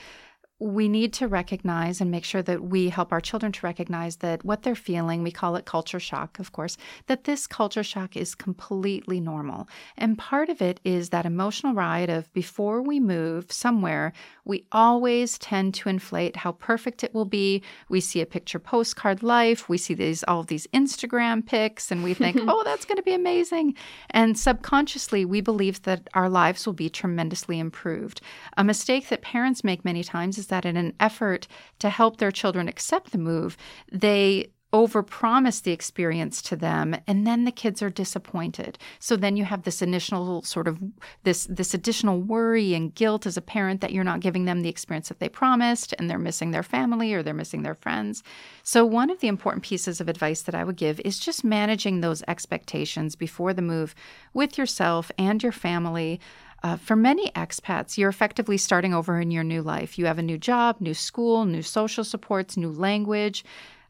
we 0.63 0.87
need 0.87 1.11
to 1.11 1.27
recognize 1.27 1.99
and 1.99 2.09
make 2.09 2.23
sure 2.23 2.41
that 2.41 2.63
we 2.63 2.87
help 2.87 3.11
our 3.11 3.19
children 3.19 3.51
to 3.51 3.65
recognize 3.65 4.17
that 4.17 4.45
what 4.45 4.63
they're 4.63 4.75
feeling, 4.75 5.21
we 5.21 5.31
call 5.31 5.57
it 5.57 5.65
culture 5.65 5.99
shock, 5.99 6.39
of 6.39 6.53
course, 6.53 6.77
that 7.07 7.25
this 7.25 7.47
culture 7.47 7.83
shock 7.83 8.15
is 8.15 8.33
completely 8.33 9.19
normal. 9.19 9.67
And 9.97 10.17
part 10.17 10.47
of 10.47 10.61
it 10.61 10.79
is 10.85 11.09
that 11.09 11.25
emotional 11.25 11.73
ride 11.73 12.09
of 12.09 12.31
before 12.31 12.81
we 12.81 13.01
move 13.01 13.51
somewhere, 13.51 14.13
we 14.45 14.65
always 14.71 15.37
tend 15.37 15.73
to 15.75 15.89
inflate 15.89 16.37
how 16.37 16.53
perfect 16.53 17.03
it 17.03 17.13
will 17.13 17.25
be. 17.25 17.61
We 17.89 17.99
see 17.99 18.21
a 18.21 18.25
picture 18.25 18.59
postcard 18.59 19.21
life, 19.21 19.67
we 19.67 19.77
see 19.77 19.93
these 19.93 20.23
all 20.29 20.39
of 20.39 20.47
these 20.47 20.67
Instagram 20.67 21.45
pics, 21.45 21.91
and 21.91 22.05
we 22.05 22.13
think, 22.13 22.37
oh, 22.47 22.63
that's 22.63 22.85
going 22.85 22.97
to 22.97 23.03
be 23.03 23.13
amazing. 23.13 23.75
And 24.11 24.39
subconsciously, 24.39 25.25
we 25.25 25.41
believe 25.41 25.81
that 25.81 26.09
our 26.13 26.29
lives 26.29 26.65
will 26.65 26.73
be 26.73 26.89
tremendously 26.89 27.59
improved. 27.59 28.21
A 28.55 28.63
mistake 28.63 29.09
that 29.09 29.21
parents 29.21 29.65
make 29.65 29.83
many 29.83 30.05
times 30.05 30.37
is 30.37 30.52
that 30.53 30.65
in 30.65 30.77
an 30.77 30.93
effort 30.99 31.47
to 31.79 31.89
help 31.89 32.17
their 32.17 32.31
children 32.31 32.67
accept 32.67 33.11
the 33.11 33.17
move, 33.17 33.57
they 33.91 34.51
overpromise 34.71 35.61
the 35.61 35.71
experience 35.71 36.41
to 36.41 36.55
them 36.55 36.95
and 37.07 37.27
then 37.27 37.45
the 37.45 37.51
kids 37.51 37.81
are 37.81 37.91
disappointed. 37.91 38.77
So 38.99 39.15
then 39.15 39.37
you 39.37 39.45
have 39.45 39.63
this 39.63 39.81
initial 39.83 40.41
sort 40.41 40.67
of 40.67 40.79
this 41.23 41.45
this 41.49 41.75
additional 41.75 42.19
worry 42.19 42.73
and 42.73 42.93
guilt 42.93 43.27
as 43.27 43.37
a 43.37 43.41
parent 43.41 43.81
that 43.81 43.93
you're 43.93 44.03
not 44.03 44.19
giving 44.19 44.45
them 44.45 44.61
the 44.61 44.69
experience 44.69 45.09
that 45.09 45.19
they 45.19 45.29
promised 45.29 45.93
and 45.97 46.09
they're 46.09 46.17
missing 46.17 46.51
their 46.51 46.63
family 46.63 47.13
or 47.13 47.21
they're 47.21 47.35
missing 47.35 47.61
their 47.61 47.75
friends. 47.75 48.23
So 48.63 48.83
one 48.83 49.11
of 49.11 49.19
the 49.19 49.27
important 49.27 49.63
pieces 49.63 50.01
of 50.01 50.09
advice 50.09 50.41
that 50.43 50.55
i 50.55 50.63
would 50.63 50.77
give 50.77 50.99
is 51.01 51.19
just 51.19 51.43
managing 51.43 52.01
those 52.01 52.23
expectations 52.27 53.15
before 53.15 53.53
the 53.53 53.61
move 53.61 53.93
with 54.33 54.57
yourself 54.57 55.11
and 55.19 55.41
your 55.43 55.51
family 55.51 56.19
uh, 56.63 56.77
for 56.77 56.95
many 56.95 57.29
expats, 57.31 57.97
you're 57.97 58.09
effectively 58.09 58.57
starting 58.57 58.93
over 58.93 59.19
in 59.19 59.31
your 59.31 59.43
new 59.43 59.61
life. 59.61 59.97
You 59.99 60.05
have 60.05 60.17
a 60.17 60.23
new 60.23 60.37
job, 60.37 60.79
new 60.79 60.93
school, 60.93 61.45
new 61.45 61.61
social 61.61 62.03
supports, 62.03 62.55
new 62.55 62.71
language, 62.71 63.43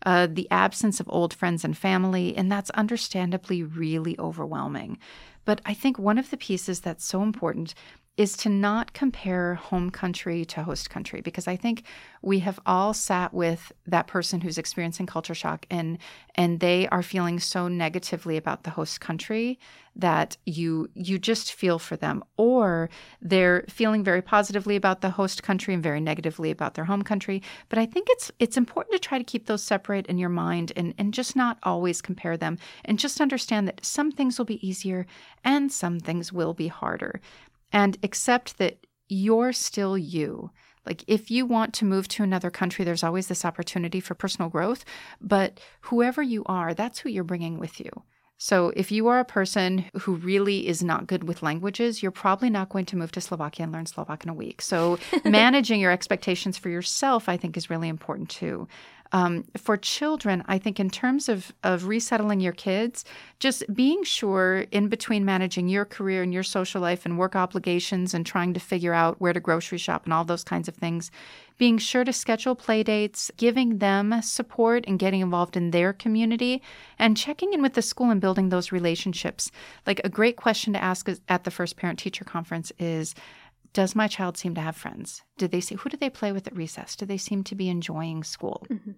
uh, 0.05 0.27
the 0.29 0.47
absence 0.49 0.99
of 0.99 1.07
old 1.09 1.33
friends 1.33 1.63
and 1.63 1.77
family, 1.77 2.35
and 2.35 2.51
that's 2.51 2.69
understandably 2.71 3.63
really 3.63 4.17
overwhelming. 4.19 4.97
But 5.45 5.61
I 5.65 5.73
think 5.73 5.99
one 5.99 6.17
of 6.17 6.29
the 6.29 6.37
pieces 6.37 6.79
that's 6.79 7.05
so 7.05 7.21
important 7.21 7.75
is 8.15 8.37
to 8.37 8.49
not 8.49 8.93
compare 8.93 9.55
home 9.55 9.89
country 9.89 10.45
to 10.45 10.61
host 10.61 10.89
country 10.89 11.19
because 11.21 11.47
I 11.47 11.55
think 11.55 11.83
we 12.21 12.39
have 12.39 12.59
all 12.63 12.93
sat 12.93 13.33
with 13.33 13.71
that 13.87 14.05
person 14.05 14.39
who's 14.41 14.59
experiencing 14.59 15.07
culture 15.07 15.33
shock 15.33 15.65
and 15.71 15.97
and 16.35 16.59
they 16.59 16.87
are 16.89 17.01
feeling 17.01 17.39
so 17.39 17.67
negatively 17.67 18.37
about 18.37 18.63
the 18.63 18.69
host 18.69 19.01
country 19.01 19.57
that 19.95 20.37
you 20.45 20.89
you 20.93 21.17
just 21.17 21.53
feel 21.53 21.79
for 21.79 21.95
them 21.95 22.23
or 22.37 22.87
they're 23.19 23.65
feeling 23.67 24.03
very 24.03 24.21
positively 24.21 24.75
about 24.75 25.01
the 25.01 25.09
host 25.09 25.41
country 25.41 25.73
and 25.73 25.81
very 25.81 25.99
negatively 25.99 26.51
about 26.51 26.75
their 26.75 26.85
home 26.85 27.01
country. 27.01 27.41
But 27.69 27.79
I 27.79 27.87
think 27.87 28.07
it's 28.11 28.31
it's 28.37 28.57
important 28.57 28.93
to 28.93 28.99
try 28.99 29.17
to 29.17 29.23
keep 29.23 29.47
those 29.47 29.63
separate 29.63 30.05
in 30.05 30.19
your 30.19 30.29
mind 30.29 30.71
and 30.75 30.93
and 30.99 31.15
just 31.15 31.35
not 31.35 31.57
always 31.63 31.99
compare 31.99 32.37
them 32.37 32.59
and 32.85 32.99
just 32.99 33.19
understand 33.19 33.67
that 33.67 33.83
some 33.83 34.11
things 34.11 34.37
will 34.37 34.45
be 34.45 34.67
easier 34.67 35.07
and 35.43 35.71
some 35.71 35.99
things 35.99 36.31
will 36.31 36.53
be 36.53 36.67
harder 36.67 37.19
and 37.73 37.97
accept 38.03 38.57
that 38.59 38.85
you're 39.09 39.51
still 39.51 39.97
you. 39.97 40.51
Like, 40.85 41.03
if 41.07 41.31
you 41.31 41.45
want 41.45 41.73
to 41.75 41.85
move 41.85 42.07
to 42.09 42.23
another 42.23 42.51
country, 42.51 42.85
there's 42.85 43.03
always 43.03 43.27
this 43.27 43.45
opportunity 43.45 43.99
for 43.99 44.15
personal 44.15 44.49
growth. 44.49 44.85
But 45.19 45.59
whoever 45.81 46.21
you 46.21 46.43
are, 46.45 46.73
that's 46.73 46.99
who 46.99 47.09
you're 47.09 47.23
bringing 47.23 47.57
with 47.57 47.79
you. 47.79 47.89
So, 48.37 48.73
if 48.75 48.91
you 48.91 49.07
are 49.07 49.19
a 49.19 49.25
person 49.25 49.85
who 50.01 50.15
really 50.15 50.67
is 50.67 50.83
not 50.83 51.07
good 51.07 51.23
with 51.23 51.43
languages, 51.43 52.03
you're 52.03 52.11
probably 52.11 52.49
not 52.49 52.67
going 52.67 52.83
to 52.85 52.97
move 52.97 53.11
to 53.13 53.21
Slovakia 53.21 53.63
and 53.63 53.71
learn 53.71 53.85
Slovak 53.85 54.25
in 54.25 54.29
a 54.29 54.33
week. 54.33 54.61
So, 54.61 54.99
managing 55.23 55.79
your 55.79 55.91
expectations 55.91 56.57
for 56.57 56.67
yourself, 56.67 57.29
I 57.29 57.37
think, 57.37 57.55
is 57.55 57.69
really 57.69 57.87
important 57.87 58.29
too. 58.29 58.67
Um, 59.15 59.45
for 59.55 59.77
children, 59.77 60.43
I 60.47 60.57
think 60.57 60.79
in 60.79 60.89
terms 60.89 61.29
of, 61.29 61.53
of 61.63 61.85
resettling 61.85 62.39
your 62.39 62.51
kids, 62.51 63.05
just 63.39 63.63
being 63.71 64.03
sure 64.03 64.65
in 64.71 64.87
between 64.87 65.23
managing 65.23 65.69
your 65.69 65.85
career 65.85 66.23
and 66.23 66.33
your 66.33 66.41
social 66.41 66.81
life 66.81 67.05
and 67.05 67.19
work 67.19 67.35
obligations 67.35 68.15
and 68.15 68.25
trying 68.25 68.55
to 68.55 68.59
figure 68.59 68.93
out 68.93 69.21
where 69.21 69.31
to 69.31 69.39
grocery 69.39 69.77
shop 69.77 70.05
and 70.05 70.13
all 70.13 70.25
those 70.25 70.43
kinds 70.43 70.67
of 70.67 70.75
things, 70.75 71.11
being 71.59 71.77
sure 71.77 72.03
to 72.03 72.11
schedule 72.11 72.55
play 72.55 72.81
dates, 72.81 73.29
giving 73.37 73.77
them 73.77 74.19
support 74.23 74.83
and 74.87 74.97
getting 74.97 75.21
involved 75.21 75.55
in 75.55 75.69
their 75.69 75.93
community, 75.93 76.59
and 76.97 77.15
checking 77.15 77.53
in 77.53 77.61
with 77.61 77.75
the 77.75 77.83
school 77.83 78.09
and 78.09 78.19
building 78.19 78.49
those 78.49 78.71
relationships. 78.71 79.51
Like 79.85 80.01
a 80.03 80.09
great 80.09 80.37
question 80.37 80.73
to 80.73 80.83
ask 80.83 81.07
at 81.29 81.43
the 81.43 81.51
first 81.51 81.77
parent 81.77 81.99
teacher 81.99 82.25
conference 82.25 82.71
is, 82.79 83.13
does 83.73 83.95
my 83.95 84.07
child 84.07 84.37
seem 84.37 84.55
to 84.55 84.61
have 84.61 84.75
friends? 84.75 85.23
Did 85.37 85.51
they 85.51 85.61
see 85.61 85.75
who 85.75 85.89
do 85.89 85.97
they 85.97 86.09
play 86.09 86.31
with 86.31 86.47
at 86.47 86.55
recess? 86.55 86.95
Do 86.95 87.05
they 87.05 87.17
seem 87.17 87.43
to 87.45 87.55
be 87.55 87.69
enjoying 87.69 88.23
school? 88.23 88.65
Mm-hmm. 88.69 88.91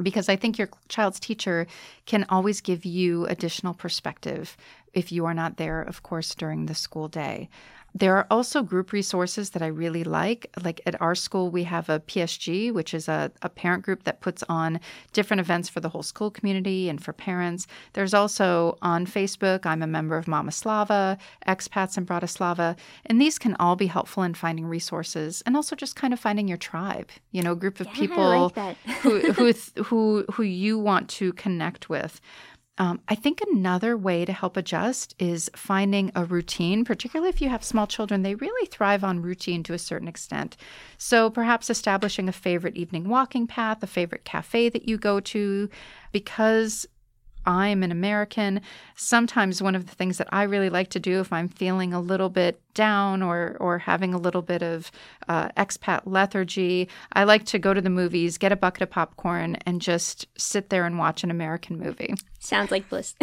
Because 0.00 0.28
I 0.28 0.36
think 0.36 0.58
your 0.58 0.68
child's 0.88 1.18
teacher 1.18 1.66
can 2.06 2.24
always 2.28 2.60
give 2.60 2.84
you 2.84 3.26
additional 3.26 3.74
perspective 3.74 4.56
if 4.98 5.12
you 5.12 5.24
are 5.26 5.34
not 5.34 5.58
there, 5.58 5.80
of 5.80 6.02
course, 6.02 6.34
during 6.34 6.66
the 6.66 6.74
school 6.74 7.06
day. 7.06 7.48
There 7.94 8.16
are 8.16 8.26
also 8.30 8.62
group 8.62 8.92
resources 8.92 9.50
that 9.50 9.62
I 9.62 9.68
really 9.68 10.04
like. 10.04 10.50
Like 10.62 10.80
at 10.86 11.00
our 11.00 11.14
school, 11.14 11.50
we 11.50 11.64
have 11.64 11.88
a 11.88 12.00
PSG, 12.00 12.72
which 12.72 12.92
is 12.92 13.08
a, 13.08 13.30
a 13.42 13.48
parent 13.48 13.84
group 13.84 14.02
that 14.04 14.20
puts 14.20 14.42
on 14.48 14.80
different 15.12 15.40
events 15.40 15.68
for 15.68 15.80
the 15.80 15.88
whole 15.88 16.02
school 16.02 16.30
community 16.30 16.88
and 16.88 17.02
for 17.02 17.12
parents. 17.12 17.66
There's 17.94 18.12
also 18.12 18.76
on 18.82 19.06
Facebook, 19.06 19.64
I'm 19.64 19.82
a 19.82 19.86
member 19.86 20.16
of 20.16 20.28
Mama 20.28 20.52
Slava, 20.52 21.16
Expats 21.46 21.96
in 21.96 22.04
Bratislava, 22.04 22.76
and 23.06 23.20
these 23.20 23.38
can 23.38 23.56
all 23.58 23.76
be 23.76 23.86
helpful 23.86 24.24
in 24.24 24.34
finding 24.34 24.66
resources 24.66 25.42
and 25.46 25.56
also 25.56 25.74
just 25.74 25.96
kind 25.96 26.12
of 26.12 26.20
finding 26.20 26.48
your 26.48 26.58
tribe, 26.58 27.08
you 27.30 27.42
know, 27.42 27.52
a 27.52 27.56
group 27.56 27.80
of 27.80 27.86
yeah, 27.86 27.94
people 27.94 28.52
like 28.54 28.76
who, 29.02 29.32
who, 29.32 29.52
who, 29.84 30.24
who 30.32 30.42
you 30.42 30.76
want 30.78 31.08
to 31.08 31.32
connect 31.34 31.88
with. 31.88 32.20
Um, 32.78 33.00
I 33.08 33.16
think 33.16 33.40
another 33.40 33.96
way 33.96 34.24
to 34.24 34.32
help 34.32 34.56
adjust 34.56 35.14
is 35.18 35.50
finding 35.54 36.12
a 36.14 36.24
routine, 36.24 36.84
particularly 36.84 37.28
if 37.28 37.42
you 37.42 37.48
have 37.48 37.64
small 37.64 37.88
children. 37.88 38.22
They 38.22 38.36
really 38.36 38.66
thrive 38.66 39.02
on 39.02 39.20
routine 39.20 39.64
to 39.64 39.74
a 39.74 39.78
certain 39.78 40.06
extent. 40.06 40.56
So 40.96 41.28
perhaps 41.28 41.70
establishing 41.70 42.28
a 42.28 42.32
favorite 42.32 42.76
evening 42.76 43.08
walking 43.08 43.48
path, 43.48 43.82
a 43.82 43.88
favorite 43.88 44.24
cafe 44.24 44.68
that 44.68 44.88
you 44.88 44.96
go 44.96 45.18
to, 45.18 45.68
because 46.12 46.86
I'm 47.44 47.82
an 47.82 47.90
American. 47.90 48.60
Sometimes 48.94 49.62
one 49.62 49.74
of 49.74 49.86
the 49.86 49.94
things 49.94 50.18
that 50.18 50.28
I 50.30 50.44
really 50.44 50.70
like 50.70 50.90
to 50.90 51.00
do 51.00 51.20
if 51.20 51.32
I'm 51.32 51.48
feeling 51.48 51.92
a 51.92 52.00
little 52.00 52.28
bit 52.28 52.60
down 52.78 53.22
or 53.22 53.56
or 53.58 53.78
having 53.78 54.14
a 54.14 54.18
little 54.18 54.42
bit 54.42 54.62
of 54.62 54.90
uh, 55.28 55.48
expat 55.56 56.02
lethargy, 56.06 56.88
I 57.12 57.24
like 57.24 57.44
to 57.46 57.58
go 57.58 57.74
to 57.74 57.80
the 57.80 57.90
movies, 57.90 58.38
get 58.38 58.52
a 58.52 58.56
bucket 58.56 58.82
of 58.82 58.90
popcorn, 58.90 59.56
and 59.66 59.82
just 59.82 60.26
sit 60.38 60.70
there 60.70 60.86
and 60.86 60.96
watch 60.96 61.24
an 61.24 61.30
American 61.30 61.78
movie. 61.78 62.14
Sounds 62.40 62.70
like 62.70 62.88
bliss. 62.88 63.16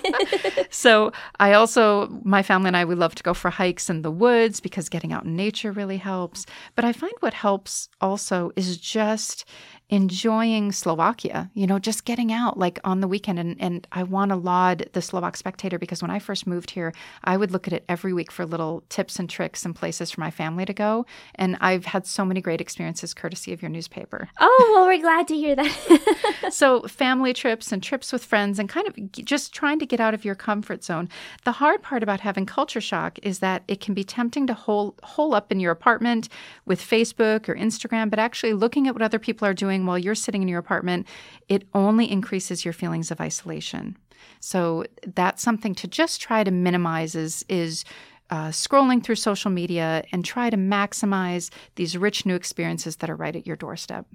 so 0.70 1.12
I 1.38 1.52
also, 1.52 2.08
my 2.24 2.42
family 2.42 2.68
and 2.68 2.76
I, 2.76 2.86
we 2.86 2.94
love 2.94 3.14
to 3.16 3.22
go 3.22 3.34
for 3.34 3.50
hikes 3.50 3.90
in 3.90 4.00
the 4.00 4.10
woods 4.10 4.60
because 4.60 4.88
getting 4.88 5.12
out 5.12 5.24
in 5.24 5.36
nature 5.36 5.72
really 5.72 5.98
helps. 5.98 6.46
But 6.74 6.86
I 6.86 6.92
find 6.92 7.12
what 7.20 7.34
helps 7.34 7.90
also 8.00 8.52
is 8.56 8.78
just 8.78 9.44
enjoying 9.90 10.72
Slovakia, 10.72 11.50
you 11.54 11.66
know, 11.66 11.78
just 11.78 12.06
getting 12.06 12.32
out 12.32 12.58
like 12.58 12.80
on 12.82 13.00
the 13.00 13.08
weekend. 13.08 13.38
And, 13.38 13.56
and 13.60 13.86
I 13.92 14.02
want 14.02 14.30
to 14.30 14.36
laud 14.36 14.88
the 14.94 15.02
Slovak 15.02 15.36
Spectator 15.36 15.78
because 15.78 16.00
when 16.00 16.10
I 16.10 16.18
first 16.18 16.46
moved 16.46 16.70
here, 16.70 16.94
I 17.24 17.36
would 17.36 17.50
look 17.50 17.66
at 17.66 17.74
it 17.74 17.84
every 17.88 18.12
week 18.14 18.32
for 18.32 18.46
little 18.46 18.84
tips 18.88 19.18
and 19.18 19.28
tricks 19.28 19.64
and 19.64 19.74
places 19.74 20.10
for 20.10 20.20
my 20.20 20.30
family 20.30 20.64
to 20.64 20.72
go. 20.72 21.06
And 21.34 21.56
I've 21.60 21.86
had 21.86 22.06
so 22.06 22.24
many 22.24 22.40
great 22.40 22.60
experiences 22.60 23.14
courtesy 23.14 23.52
of 23.52 23.62
your 23.62 23.70
newspaper. 23.70 24.28
Oh, 24.40 24.72
well, 24.74 24.86
we're 24.86 25.00
glad 25.00 25.28
to 25.28 25.36
hear 25.36 25.54
that. 25.56 26.50
so, 26.50 26.82
family 26.82 27.32
trips 27.32 27.72
and 27.72 27.82
trips 27.82 28.12
with 28.12 28.24
friends 28.24 28.58
and 28.58 28.68
kind 28.68 28.86
of 28.86 29.12
just 29.12 29.52
trying 29.52 29.78
to 29.78 29.86
get 29.86 30.00
out 30.00 30.14
of 30.14 30.24
your 30.24 30.34
comfort 30.34 30.84
zone. 30.84 31.08
The 31.44 31.52
hard 31.52 31.82
part 31.82 32.02
about 32.02 32.20
having 32.20 32.46
culture 32.46 32.80
shock 32.80 33.18
is 33.22 33.40
that 33.40 33.62
it 33.68 33.80
can 33.80 33.94
be 33.94 34.04
tempting 34.04 34.46
to 34.46 34.54
hole, 34.54 34.96
hole 35.02 35.34
up 35.34 35.50
in 35.52 35.60
your 35.60 35.72
apartment 35.72 36.28
with 36.64 36.80
Facebook 36.80 37.48
or 37.48 37.54
Instagram, 37.54 38.10
but 38.10 38.18
actually 38.18 38.52
looking 38.52 38.86
at 38.86 38.94
what 38.94 39.02
other 39.02 39.18
people 39.18 39.46
are 39.46 39.54
doing 39.54 39.86
while 39.86 39.98
you're 39.98 40.14
sitting 40.14 40.42
in 40.42 40.48
your 40.48 40.58
apartment, 40.58 41.06
it 41.48 41.66
only 41.74 42.10
increases 42.10 42.64
your 42.64 42.72
feelings 42.72 43.10
of 43.10 43.20
isolation. 43.20 43.96
So 44.40 44.84
that's 45.14 45.42
something 45.42 45.74
to 45.76 45.88
just 45.88 46.20
try 46.20 46.44
to 46.44 46.50
minimize 46.50 47.14
is, 47.14 47.44
is 47.48 47.84
uh, 48.30 48.48
scrolling 48.48 49.02
through 49.02 49.14
social 49.14 49.50
media 49.50 50.04
and 50.12 50.24
try 50.24 50.50
to 50.50 50.56
maximize 50.56 51.50
these 51.76 51.96
rich 51.96 52.26
new 52.26 52.34
experiences 52.34 52.96
that 52.96 53.10
are 53.10 53.16
right 53.16 53.36
at 53.36 53.46
your 53.46 53.56
doorstep. 53.56 54.06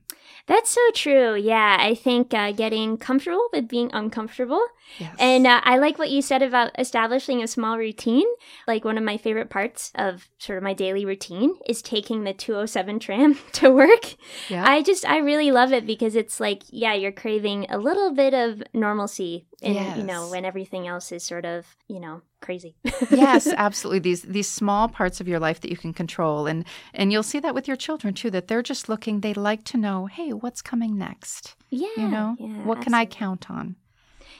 That's 0.48 0.70
so 0.70 0.82
true. 0.94 1.36
Yeah, 1.36 1.78
I 1.80 1.96
think 1.96 2.34
uh, 2.34 2.52
getting 2.52 2.98
comfortable 2.98 3.48
with 3.54 3.68
being 3.68 3.90
uncomfortable. 3.94 4.62
Yes. 5.00 5.16
And 5.20 5.46
uh, 5.46 5.62
I 5.64 5.78
like 5.78 5.98
what 5.98 6.10
you 6.10 6.22
said 6.22 6.42
about 6.42 6.72
establishing 6.80 7.42
a 7.42 7.48
small 7.48 7.78
routine. 7.78 8.26
Like 8.68 8.84
one 8.84 8.98
of 8.98 9.04
my 9.04 9.18
favorite 9.18 9.50
parts 9.50 9.92
of 9.96 10.30
sort 10.40 10.58
of 10.58 10.64
my 10.64 10.74
daily 10.74 11.06
routine 11.06 11.54
is 11.68 11.82
taking 11.82 12.24
the 12.24 12.34
207 12.34 13.00
tram 13.00 13.38
to 13.54 13.70
work. 13.70 14.16
Yeah. 14.50 14.68
I 14.68 14.82
just, 14.82 15.06
I 15.06 15.18
really 15.18 15.52
love 15.52 15.72
it 15.74 15.86
because 15.86 16.16
it's 16.16 16.40
like, 16.40 16.64
yeah, 16.70 16.94
you're 16.94 17.12
craving 17.12 17.68
a 17.70 17.78
little 17.78 18.14
bit 18.14 18.34
of 18.34 18.64
normalcy. 18.74 19.48
And, 19.62 19.76
yes. 19.76 19.98
you 19.98 20.04
know, 20.04 20.30
when 20.30 20.44
everything 20.44 20.88
else 20.88 21.12
is 21.12 21.24
sort 21.24 21.46
of, 21.46 21.66
you 21.88 22.00
know, 22.00 22.22
crazy. 22.42 22.76
yes, 23.10 23.48
absolutely. 23.58 24.00
These 24.00 24.24
these 24.24 24.50
small 24.50 24.88
parts 24.88 25.22
of 25.22 25.28
your 25.28 25.40
life 25.40 25.62
that 25.62 25.70
you 25.70 25.78
can 25.78 25.94
control, 25.94 26.48
and 26.48 26.66
and 26.94 27.12
you'll 27.12 27.24
see 27.24 27.40
that 27.40 27.56
with 27.56 27.68
your 27.68 27.78
children 27.78 28.14
too. 28.14 28.30
That 28.30 28.48
they're 28.48 28.62
just 28.62 28.90
looking. 28.90 29.22
They 29.22 29.34
like 29.34 29.64
to 29.66 29.78
know, 29.78 30.08
hey, 30.08 30.34
what's 30.34 30.62
coming 30.62 30.98
next? 30.98 31.56
Yeah, 31.70 31.88
you 31.98 32.08
know, 32.08 32.36
yeah, 32.40 32.48
what 32.64 32.80
absolutely. 32.80 32.84
can 32.84 32.94
I 32.94 33.06
count 33.06 33.50
on? 33.50 33.76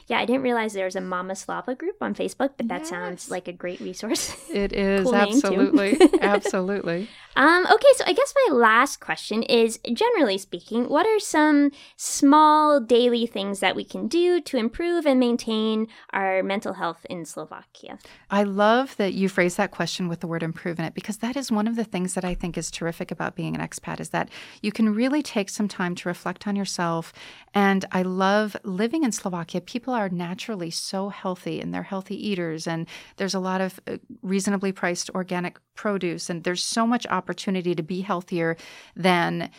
Yeah, 0.08 0.18
I 0.18 0.24
didn't 0.24 0.42
realize 0.42 0.72
there 0.72 0.84
was 0.84 0.96
a 0.96 1.00
Mama 1.00 1.36
Slava 1.36 1.74
group 1.74 1.96
on 2.00 2.14
Facebook, 2.14 2.50
but 2.56 2.68
that 2.68 2.80
yes. 2.80 2.88
sounds 2.88 3.30
like 3.30 3.48
a 3.48 3.52
great 3.52 3.80
resource. 3.80 4.36
It 4.52 4.72
is 4.74 5.04
cool 5.04 5.14
absolutely, 5.14 5.98
absolutely. 6.20 7.08
Um, 7.34 7.66
okay, 7.66 7.88
so 7.96 8.04
I 8.06 8.12
guess 8.12 8.34
my 8.48 8.54
last 8.54 9.00
question 9.00 9.42
is 9.42 9.78
generally 9.92 10.36
speaking, 10.36 10.88
what 10.88 11.06
are 11.06 11.18
some 11.18 11.70
small 11.96 12.78
daily 12.78 13.26
things 13.26 13.60
that 13.60 13.74
we 13.74 13.84
can 13.84 14.06
do 14.06 14.40
to 14.42 14.58
improve 14.58 15.06
and 15.06 15.18
maintain 15.18 15.88
our 16.12 16.42
mental 16.42 16.74
health 16.74 17.06
in 17.08 17.24
Slovakia? 17.24 17.98
I 18.30 18.42
love 18.42 18.96
that 18.96 19.14
you 19.14 19.28
phrase 19.28 19.56
that 19.56 19.70
question 19.70 20.08
with 20.08 20.20
the 20.20 20.26
word 20.26 20.42
improve 20.42 20.78
in 20.78 20.84
it 20.84 20.94
because 20.94 21.18
that 21.18 21.36
is 21.36 21.50
one 21.50 21.66
of 21.66 21.76
the 21.76 21.84
things 21.84 22.14
that 22.14 22.24
I 22.24 22.34
think 22.34 22.58
is 22.58 22.70
terrific 22.70 23.10
about 23.10 23.34
being 23.34 23.54
an 23.54 23.66
expat 23.66 23.98
is 24.00 24.10
that 24.10 24.28
you 24.60 24.70
can 24.70 24.94
really 24.94 25.22
take 25.22 25.48
some 25.48 25.68
time 25.68 25.94
to 25.96 26.08
reflect 26.08 26.46
on 26.46 26.54
yourself. 26.54 27.12
And 27.54 27.86
I 27.92 28.02
love 28.02 28.56
living 28.62 29.04
in 29.04 29.12
Slovakia. 29.12 29.62
People 29.62 29.94
are 29.94 30.08
naturally 30.10 30.70
so 30.70 31.08
healthy 31.08 31.60
and 31.60 31.72
they're 31.72 31.82
healthy 31.82 32.16
eaters, 32.28 32.66
and 32.66 32.86
there's 33.16 33.34
a 33.34 33.40
lot 33.40 33.60
of 33.60 33.80
uh, 33.86 33.96
reasonably 34.22 34.72
priced 34.72 35.08
organic 35.10 35.58
produce, 35.74 36.28
and 36.28 36.44
there's 36.44 36.62
so 36.62 36.86
much 36.86 37.06
opportunity 37.06 37.21
to 37.22 37.82
be 37.82 38.00
healthier 38.00 38.56
than 38.96 39.50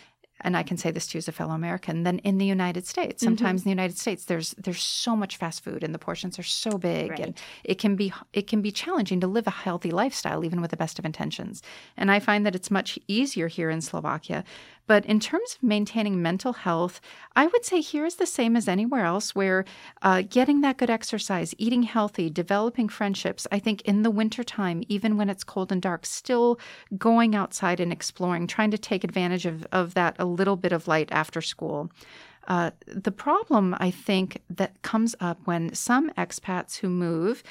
and 0.41 0.57
I 0.57 0.63
can 0.63 0.77
say 0.77 0.91
this 0.91 1.07
to 1.07 1.17
you 1.17 1.19
as 1.19 1.27
a 1.27 1.31
fellow 1.31 1.53
American, 1.53 2.03
than 2.03 2.19
in 2.19 2.37
the 2.37 2.45
United 2.45 2.85
States. 2.85 3.23
Mm-hmm. 3.23 3.35
Sometimes 3.35 3.61
in 3.61 3.65
the 3.65 3.69
United 3.69 3.97
States, 3.97 4.25
there's 4.25 4.51
there's 4.51 4.81
so 4.81 5.15
much 5.15 5.37
fast 5.37 5.63
food, 5.63 5.83
and 5.83 5.93
the 5.93 5.99
portions 5.99 6.37
are 6.37 6.43
so 6.43 6.77
big, 6.77 7.11
Right. 7.11 7.19
and 7.19 7.41
it 7.63 7.75
can 7.79 7.95
be 7.95 8.13
it 8.33 8.47
can 8.47 8.61
be 8.61 8.71
challenging 8.71 9.19
to 9.21 9.27
live 9.27 9.47
a 9.47 9.51
healthy 9.51 9.91
lifestyle, 9.91 10.43
even 10.43 10.61
with 10.61 10.71
the 10.71 10.77
best 10.77 10.99
of 10.99 11.05
intentions. 11.05 11.61
And 11.95 12.11
I 12.11 12.19
find 12.19 12.45
that 12.45 12.55
it's 12.55 12.71
much 12.71 12.99
easier 13.07 13.47
here 13.47 13.69
in 13.69 13.81
Slovakia. 13.81 14.43
But 14.85 15.05
in 15.05 15.19
terms 15.19 15.55
of 15.55 15.63
maintaining 15.63 16.21
mental 16.21 16.53
health, 16.53 16.99
I 17.35 17.47
would 17.47 17.63
say 17.63 17.79
here 17.79 18.05
is 18.05 18.15
the 18.15 18.25
same 18.25 18.55
as 18.55 18.67
anywhere 18.67 19.05
else, 19.05 19.33
where 19.33 19.63
uh, 20.01 20.23
getting 20.29 20.61
that 20.61 20.77
good 20.77 20.89
exercise, 20.89 21.55
eating 21.57 21.83
healthy, 21.83 22.29
developing 22.29 22.89
friendships. 22.89 23.47
I 23.51 23.59
think 23.59 23.81
in 23.83 24.03
the 24.03 24.11
wintertime, 24.11 24.83
even 24.89 25.15
when 25.17 25.29
it's 25.29 25.43
cold 25.43 25.71
and 25.71 25.81
dark, 25.81 26.05
still 26.05 26.59
going 26.97 27.33
outside 27.33 27.79
and 27.79 27.93
exploring, 27.93 28.47
trying 28.47 28.71
to 28.71 28.77
take 28.77 29.03
advantage 29.03 29.45
of, 29.45 29.65
of 29.71 29.93
that 29.93 30.15
a 30.19 30.25
little 30.25 30.57
bit 30.57 30.73
of 30.73 30.87
light 30.87 31.09
after 31.11 31.41
school. 31.41 31.89
Uh, 32.47 32.71
the 32.85 33.11
problem, 33.11 33.75
I 33.79 33.89
think, 33.89 34.41
that 34.49 34.81
comes 34.81 35.15
up 35.21 35.39
when 35.45 35.73
some 35.73 36.09
expats 36.17 36.77
who 36.79 36.89
move, 36.89 37.41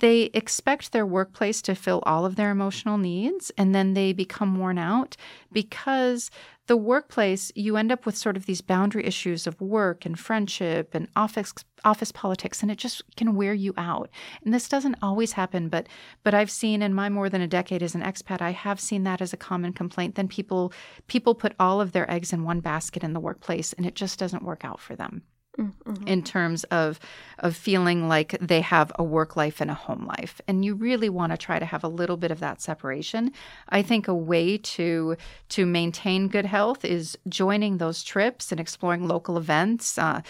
they 0.00 0.30
expect 0.34 0.92
their 0.92 1.06
workplace 1.06 1.60
to 1.62 1.74
fill 1.74 2.02
all 2.04 2.24
of 2.24 2.36
their 2.36 2.50
emotional 2.50 2.98
needs 2.98 3.50
and 3.56 3.74
then 3.74 3.94
they 3.94 4.12
become 4.12 4.56
worn 4.56 4.78
out 4.78 5.16
because 5.52 6.30
the 6.66 6.76
workplace 6.76 7.50
you 7.54 7.76
end 7.76 7.90
up 7.90 8.04
with 8.04 8.16
sort 8.16 8.36
of 8.36 8.46
these 8.46 8.60
boundary 8.60 9.04
issues 9.04 9.46
of 9.46 9.60
work 9.60 10.04
and 10.04 10.18
friendship 10.18 10.94
and 10.94 11.08
office 11.16 11.52
office 11.84 12.12
politics 12.12 12.62
and 12.62 12.70
it 12.70 12.76
just 12.76 13.02
can 13.16 13.34
wear 13.34 13.54
you 13.54 13.72
out. 13.76 14.10
And 14.44 14.52
this 14.52 14.68
doesn't 14.68 14.96
always 15.02 15.32
happen 15.32 15.68
but 15.68 15.88
but 16.22 16.34
I've 16.34 16.50
seen 16.50 16.82
in 16.82 16.94
my 16.94 17.08
more 17.08 17.30
than 17.30 17.40
a 17.40 17.48
decade 17.48 17.82
as 17.82 17.94
an 17.94 18.02
expat 18.02 18.42
I 18.42 18.50
have 18.50 18.78
seen 18.78 19.04
that 19.04 19.22
as 19.22 19.32
a 19.32 19.38
common 19.38 19.72
complaint. 19.72 20.14
Then 20.14 20.28
people 20.28 20.72
people 21.06 21.34
put 21.34 21.54
all 21.58 21.80
of 21.80 21.92
their 21.92 22.10
eggs 22.10 22.32
in 22.32 22.44
one 22.44 22.60
basket 22.60 23.02
in 23.02 23.14
the 23.14 23.20
workplace 23.20 23.72
and 23.72 23.86
it 23.86 23.94
just 23.94 24.18
doesn't 24.18 24.44
work 24.44 24.64
out 24.64 24.80
for 24.80 24.94
them 24.94 25.22
Mm-hmm. 25.58 26.06
in 26.06 26.22
terms 26.22 26.62
of 26.64 27.00
of 27.40 27.56
feeling 27.56 28.06
like 28.06 28.36
they 28.40 28.60
have 28.60 28.92
a 28.96 29.02
work 29.02 29.34
life 29.34 29.60
and 29.60 29.72
a 29.72 29.74
home 29.74 30.06
life 30.06 30.40
and 30.46 30.64
you 30.64 30.76
really 30.76 31.08
want 31.08 31.32
to 31.32 31.36
try 31.36 31.58
to 31.58 31.64
have 31.64 31.82
a 31.82 31.88
little 31.88 32.16
bit 32.16 32.30
of 32.30 32.38
that 32.38 32.62
separation 32.62 33.32
i 33.70 33.82
think 33.82 34.06
a 34.06 34.14
way 34.14 34.56
to 34.56 35.16
to 35.48 35.66
maintain 35.66 36.28
good 36.28 36.46
health 36.46 36.84
is 36.84 37.18
joining 37.28 37.78
those 37.78 38.04
trips 38.04 38.52
and 38.52 38.60
exploring 38.60 39.08
local 39.08 39.36
events 39.36 39.98
uh, 39.98 40.20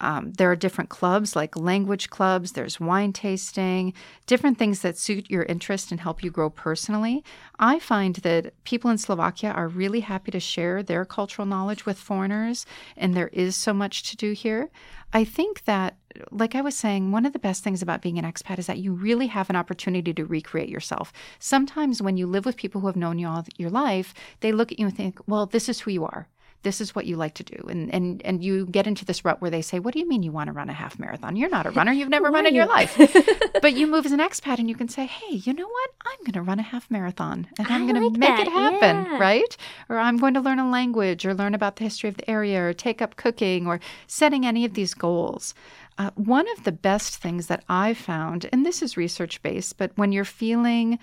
um, 0.00 0.32
there 0.32 0.50
are 0.50 0.56
different 0.56 0.90
clubs 0.90 1.34
like 1.34 1.56
language 1.56 2.10
clubs, 2.10 2.52
there's 2.52 2.80
wine 2.80 3.12
tasting, 3.12 3.92
different 4.26 4.58
things 4.58 4.80
that 4.82 4.98
suit 4.98 5.30
your 5.30 5.44
interest 5.44 5.90
and 5.90 6.00
help 6.00 6.22
you 6.22 6.30
grow 6.30 6.50
personally. 6.50 7.24
I 7.58 7.78
find 7.78 8.16
that 8.16 8.52
people 8.64 8.90
in 8.90 8.98
Slovakia 8.98 9.50
are 9.50 9.68
really 9.68 10.00
happy 10.00 10.30
to 10.30 10.40
share 10.40 10.82
their 10.82 11.04
cultural 11.04 11.46
knowledge 11.46 11.86
with 11.86 11.98
foreigners, 11.98 12.66
and 12.96 13.14
there 13.14 13.28
is 13.28 13.56
so 13.56 13.72
much 13.72 14.02
to 14.10 14.16
do 14.16 14.32
here. 14.32 14.70
I 15.12 15.24
think 15.24 15.64
that, 15.64 15.96
like 16.30 16.54
I 16.54 16.60
was 16.60 16.76
saying, 16.76 17.10
one 17.10 17.24
of 17.24 17.32
the 17.32 17.38
best 17.38 17.64
things 17.64 17.80
about 17.80 18.02
being 18.02 18.18
an 18.18 18.24
expat 18.30 18.58
is 18.58 18.66
that 18.66 18.78
you 18.78 18.92
really 18.92 19.28
have 19.28 19.48
an 19.48 19.56
opportunity 19.56 20.12
to 20.12 20.24
recreate 20.24 20.68
yourself. 20.68 21.12
Sometimes 21.38 22.02
when 22.02 22.16
you 22.16 22.26
live 22.26 22.44
with 22.44 22.56
people 22.56 22.80
who 22.80 22.88
have 22.88 22.96
known 22.96 23.18
you 23.18 23.26
all 23.26 23.44
your 23.56 23.70
life, 23.70 24.12
they 24.40 24.52
look 24.52 24.70
at 24.70 24.78
you 24.78 24.86
and 24.86 24.96
think, 24.96 25.18
well, 25.26 25.46
this 25.46 25.68
is 25.68 25.80
who 25.80 25.90
you 25.90 26.04
are 26.04 26.28
this 26.62 26.80
is 26.80 26.94
what 26.94 27.06
you 27.06 27.16
like 27.16 27.34
to 27.34 27.44
do. 27.44 27.66
And 27.68 27.92
and 27.92 28.22
and 28.24 28.42
you 28.42 28.66
get 28.66 28.86
into 28.86 29.04
this 29.04 29.24
rut 29.24 29.40
where 29.40 29.50
they 29.50 29.62
say 29.62 29.78
what 29.78 29.94
do 29.94 30.00
you 30.00 30.08
mean 30.08 30.22
you 30.22 30.32
want 30.32 30.48
to 30.48 30.52
run 30.52 30.68
a 30.68 30.72
half 30.72 30.98
marathon? 30.98 31.36
You're 31.36 31.48
not 31.48 31.66
a 31.66 31.70
runner. 31.70 31.92
You've 31.92 32.08
never 32.08 32.30
run 32.30 32.46
in 32.46 32.54
your 32.54 32.66
life. 32.66 32.98
But 33.60 33.74
you 33.74 33.88
move 33.88 34.06
as 34.06 34.12
an 34.12 34.20
expat 34.20 34.58
and 34.58 34.68
you 34.68 34.76
can 34.76 34.88
say 34.88 35.06
hey 35.06 35.36
you 35.36 35.52
know 35.52 35.66
what? 35.66 35.90
I'm 36.04 36.18
going 36.20 36.32
to 36.32 36.42
run 36.42 36.58
a 36.58 36.62
half 36.62 36.90
marathon 36.90 37.46
and 37.58 37.66
i'm 37.68 37.86
going 37.86 38.02
like 38.02 38.12
to 38.12 38.18
make 38.18 38.36
that. 38.36 38.46
it 38.46 38.52
happen 38.52 39.04
yeah. 39.04 39.18
right? 39.18 39.56
Or 39.88 39.98
i'm 39.98 40.16
going 40.16 40.34
to 40.34 40.40
learn 40.40 40.58
a 40.58 40.70
language 40.70 41.26
or 41.26 41.34
learn 41.34 41.54
about 41.54 41.76
the 41.76 41.84
history 41.84 42.08
of 42.08 42.16
the 42.16 42.30
area 42.30 42.62
or 42.62 42.72
take 42.72 43.02
up 43.02 43.16
cooking 43.16 43.66
or 43.66 43.80
setting 44.06 44.46
any 44.46 44.64
of 44.64 44.74
these 44.74 44.94
goals. 44.94 45.54
Uh, 45.98 46.10
one 46.14 46.46
of 46.52 46.62
the 46.62 46.70
best 46.72 47.16
things 47.16 47.48
that 47.48 47.64
I've 47.68 47.98
found, 47.98 48.48
and 48.52 48.64
this 48.64 48.82
is 48.82 48.96
research 48.96 49.42
based, 49.42 49.78
but 49.78 49.90
when 49.96 50.12
you're 50.12 50.24
feeling 50.24 51.00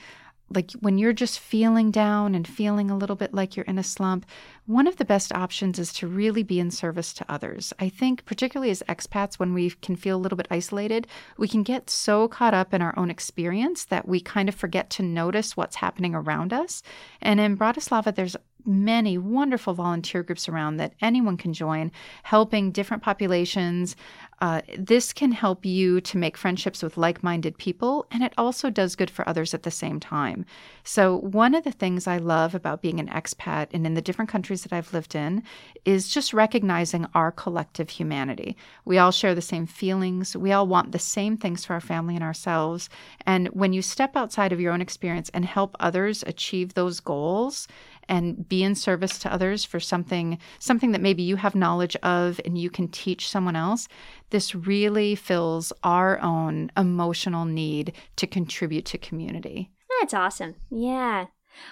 like 0.50 0.72
when 0.74 0.98
you're 0.98 1.14
just 1.14 1.40
feeling 1.40 1.92
down 1.92 2.36
and 2.36 2.48
feeling 2.48 2.92
a 2.92 2.98
little 2.98 3.16
bit 3.16 3.34
like 3.34 3.56
you're 3.56 3.66
in 3.66 3.80
a 3.80 3.84
slump, 3.84 4.26
one 4.68 4.88
of 4.88 4.98
the 4.98 5.06
best 5.06 5.34
options 5.34 5.80
is 5.80 5.92
to 5.94 6.08
really 6.08 6.44
be 6.44 6.60
in 6.60 6.72
service 6.72 7.14
to 7.14 7.26
others. 7.30 7.74
I 7.80 7.90
think, 7.90 8.26
particularly 8.26 8.72
as 8.72 8.84
expats, 8.88 9.36
when 9.36 9.54
we 9.54 9.72
can 9.72 9.96
feel 9.96 10.18
a 10.18 10.22
little 10.22 10.38
bit 10.38 10.48
isolated, 10.52 11.08
we 11.38 11.48
can 11.48 11.64
get 11.64 11.90
so 11.90 12.28
caught 12.28 12.54
up 12.54 12.74
in 12.74 12.82
our 12.82 12.98
own 12.98 13.10
experience 13.10 13.86
that 13.86 14.08
we 14.08 14.20
kind 14.20 14.50
of 14.50 14.56
forget 14.56 14.90
to 14.92 15.04
notice 15.04 15.58
what's 15.58 15.78
happening 15.78 16.16
around 16.16 16.54
us. 16.54 16.84
And 17.22 17.40
in 17.40 17.58
Bratislava, 17.58 18.14
there's 18.14 18.36
many 18.66 19.18
wonderful 19.18 19.74
volunteer 19.74 20.24
groups 20.24 20.50
around 20.50 20.78
that 20.78 20.94
anyone 21.02 21.38
can 21.38 21.54
join, 21.54 21.92
helping 22.24 22.72
different 22.72 23.04
populations. 23.04 23.96
Uh, 24.42 24.62
this 24.78 25.14
can 25.14 25.32
help 25.32 25.66
you 25.66 26.02
to 26.02 26.18
make 26.18 26.36
friendships 26.36 26.84
with 26.84 26.98
like 26.98 27.24
minded 27.24 27.58
people, 27.58 28.06
and 28.12 28.22
it 28.22 28.34
also 28.38 28.70
does 28.70 28.96
good 28.96 29.10
for 29.10 29.28
others 29.28 29.54
at 29.54 29.64
the 29.64 29.72
same 29.72 30.00
time. 30.00 30.46
So, 30.84 31.18
one 31.18 31.56
of 31.56 31.64
the 31.64 31.72
things 31.72 32.06
I 32.06 32.18
love 32.18 32.54
about 32.54 32.82
being 32.82 33.00
an 33.00 33.08
expat 33.08 33.68
and 33.72 33.86
in 33.86 33.94
the 33.94 34.02
different 34.02 34.30
countries 34.30 34.64
that 34.64 34.74
I've 34.74 34.94
lived 34.94 35.16
in 35.16 35.42
is 35.86 36.10
just 36.10 36.34
recognizing 36.34 37.08
our 37.14 37.32
collective 37.32 37.90
humanity. 37.90 38.58
We 38.84 38.98
all 38.98 39.12
share 39.12 39.36
the 39.36 39.42
same 39.42 39.68
feelings, 39.68 40.36
we 40.36 40.52
all 40.52 40.68
want 40.68 40.92
the 40.92 41.00
same 41.00 41.38
things 41.38 41.64
for 41.64 41.74
our 41.74 41.82
family 41.82 42.16
and 42.16 42.24
ourselves. 42.24 42.90
And 43.26 43.48
when 43.50 43.72
you 43.72 43.82
step 43.82 44.18
outside 44.18 44.52
of 44.52 44.60
your 44.60 44.74
own 44.74 44.82
experience 44.82 45.30
and 45.34 45.46
help 45.46 45.78
others 45.80 46.24
achieve 46.28 46.74
those 46.74 47.00
goals, 47.00 47.68
and 48.08 48.48
be 48.48 48.64
in 48.64 48.76
service 48.76 49.20
to 49.20 49.34
others 49.34 49.64
for 49.64 49.80
something 49.80 50.38
something 50.60 50.92
that 50.92 51.02
maybe 51.02 51.24
you 51.24 51.36
have 51.36 51.56
knowledge 51.56 51.96
of 51.98 52.40
and 52.46 52.58
you 52.58 52.70
can 52.70 52.88
teach 52.88 53.30
someone 53.30 53.56
else 53.56 53.88
this 54.30 54.56
really 54.56 55.16
fills 55.16 55.72
our 55.84 56.20
own 56.22 56.72
emotional 56.78 57.46
need 57.46 57.94
to 58.16 58.28
contribute 58.28 58.86
to 58.86 58.98
community. 58.98 59.72
That's 60.00 60.14
awesome. 60.14 60.56
Yeah 60.70 61.28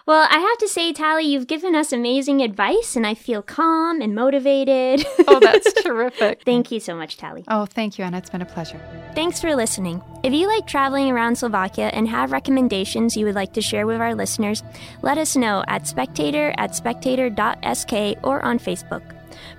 well, 0.06 0.28
I 0.30 0.38
have 0.40 0.58
to 0.60 0.68
say, 0.68 0.92
Tally, 0.92 1.24
you've 1.24 1.48
given 1.48 1.76
us 1.76 1.92
amazing 1.94 2.42
advice, 2.42 2.96
and 2.96 3.08
I 3.08 3.14
feel 3.14 3.42
calm 3.42 4.02
and 4.02 4.14
motivated. 4.14 5.06
oh, 5.28 5.40
that's 5.40 5.72
terrific. 5.84 6.42
Thank 6.44 6.72
you 6.72 6.80
so 6.80 6.96
much, 6.96 7.18
Tally. 7.18 7.44
Oh, 7.48 7.66
thank 7.66 7.98
you, 7.98 8.04
Anna. 8.04 8.18
It's 8.18 8.30
been 8.30 8.42
a 8.42 8.46
pleasure. 8.46 8.80
Thanks 9.16 9.40
for 9.40 9.56
listening. 9.56 10.02
If 10.24 10.34
you 10.34 10.48
like 10.48 10.68
traveling 10.68 11.10
around 11.10 11.38
Slovakia 11.38 11.88
and 11.94 12.08
have 12.10 12.32
recommendations 12.32 13.16
you 13.16 13.26
would 13.26 13.36
like 13.36 13.54
to 13.54 13.62
share 13.62 13.86
with 13.88 14.02
our 14.02 14.14
listeners, 14.16 14.62
let 15.02 15.18
us 15.18 15.36
know 15.36 15.64
at 15.68 15.88
spectator 15.88 16.54
at 16.58 16.76
spectator.sk 16.76 17.94
or 18.24 18.44
on 18.44 18.60
Facebook. 18.60 19.04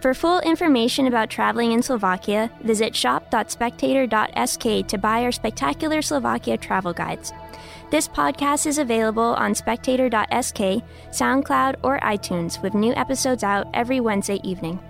For 0.00 0.14
full 0.14 0.40
information 0.40 1.06
about 1.06 1.30
traveling 1.30 1.72
in 1.72 1.82
Slovakia, 1.82 2.50
visit 2.62 2.94
shop.spectator.sk 2.94 4.86
to 4.88 4.98
buy 4.98 5.22
our 5.24 5.32
spectacular 5.32 6.02
Slovakia 6.02 6.56
travel 6.56 6.92
guides. 6.92 7.32
This 7.90 8.08
podcast 8.08 8.66
is 8.66 8.78
available 8.78 9.34
on 9.34 9.54
spectator.sk, 9.54 10.82
SoundCloud, 11.10 11.76
or 11.82 12.00
iTunes, 12.00 12.60
with 12.62 12.74
new 12.74 12.92
episodes 12.94 13.44
out 13.44 13.68
every 13.72 14.00
Wednesday 14.00 14.40
evening. 14.42 14.80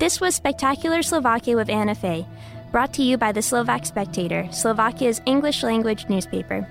This 0.00 0.20
was 0.20 0.34
Spectacular 0.34 1.02
Slovakia 1.02 1.54
with 1.54 1.70
Anna 1.70 1.94
Fay, 1.94 2.26
brought 2.72 2.92
to 2.94 3.02
you 3.02 3.16
by 3.16 3.30
the 3.30 3.42
Slovak 3.42 3.86
Spectator, 3.86 4.48
Slovakia's 4.50 5.22
English 5.26 5.62
language 5.62 6.08
newspaper. 6.08 6.66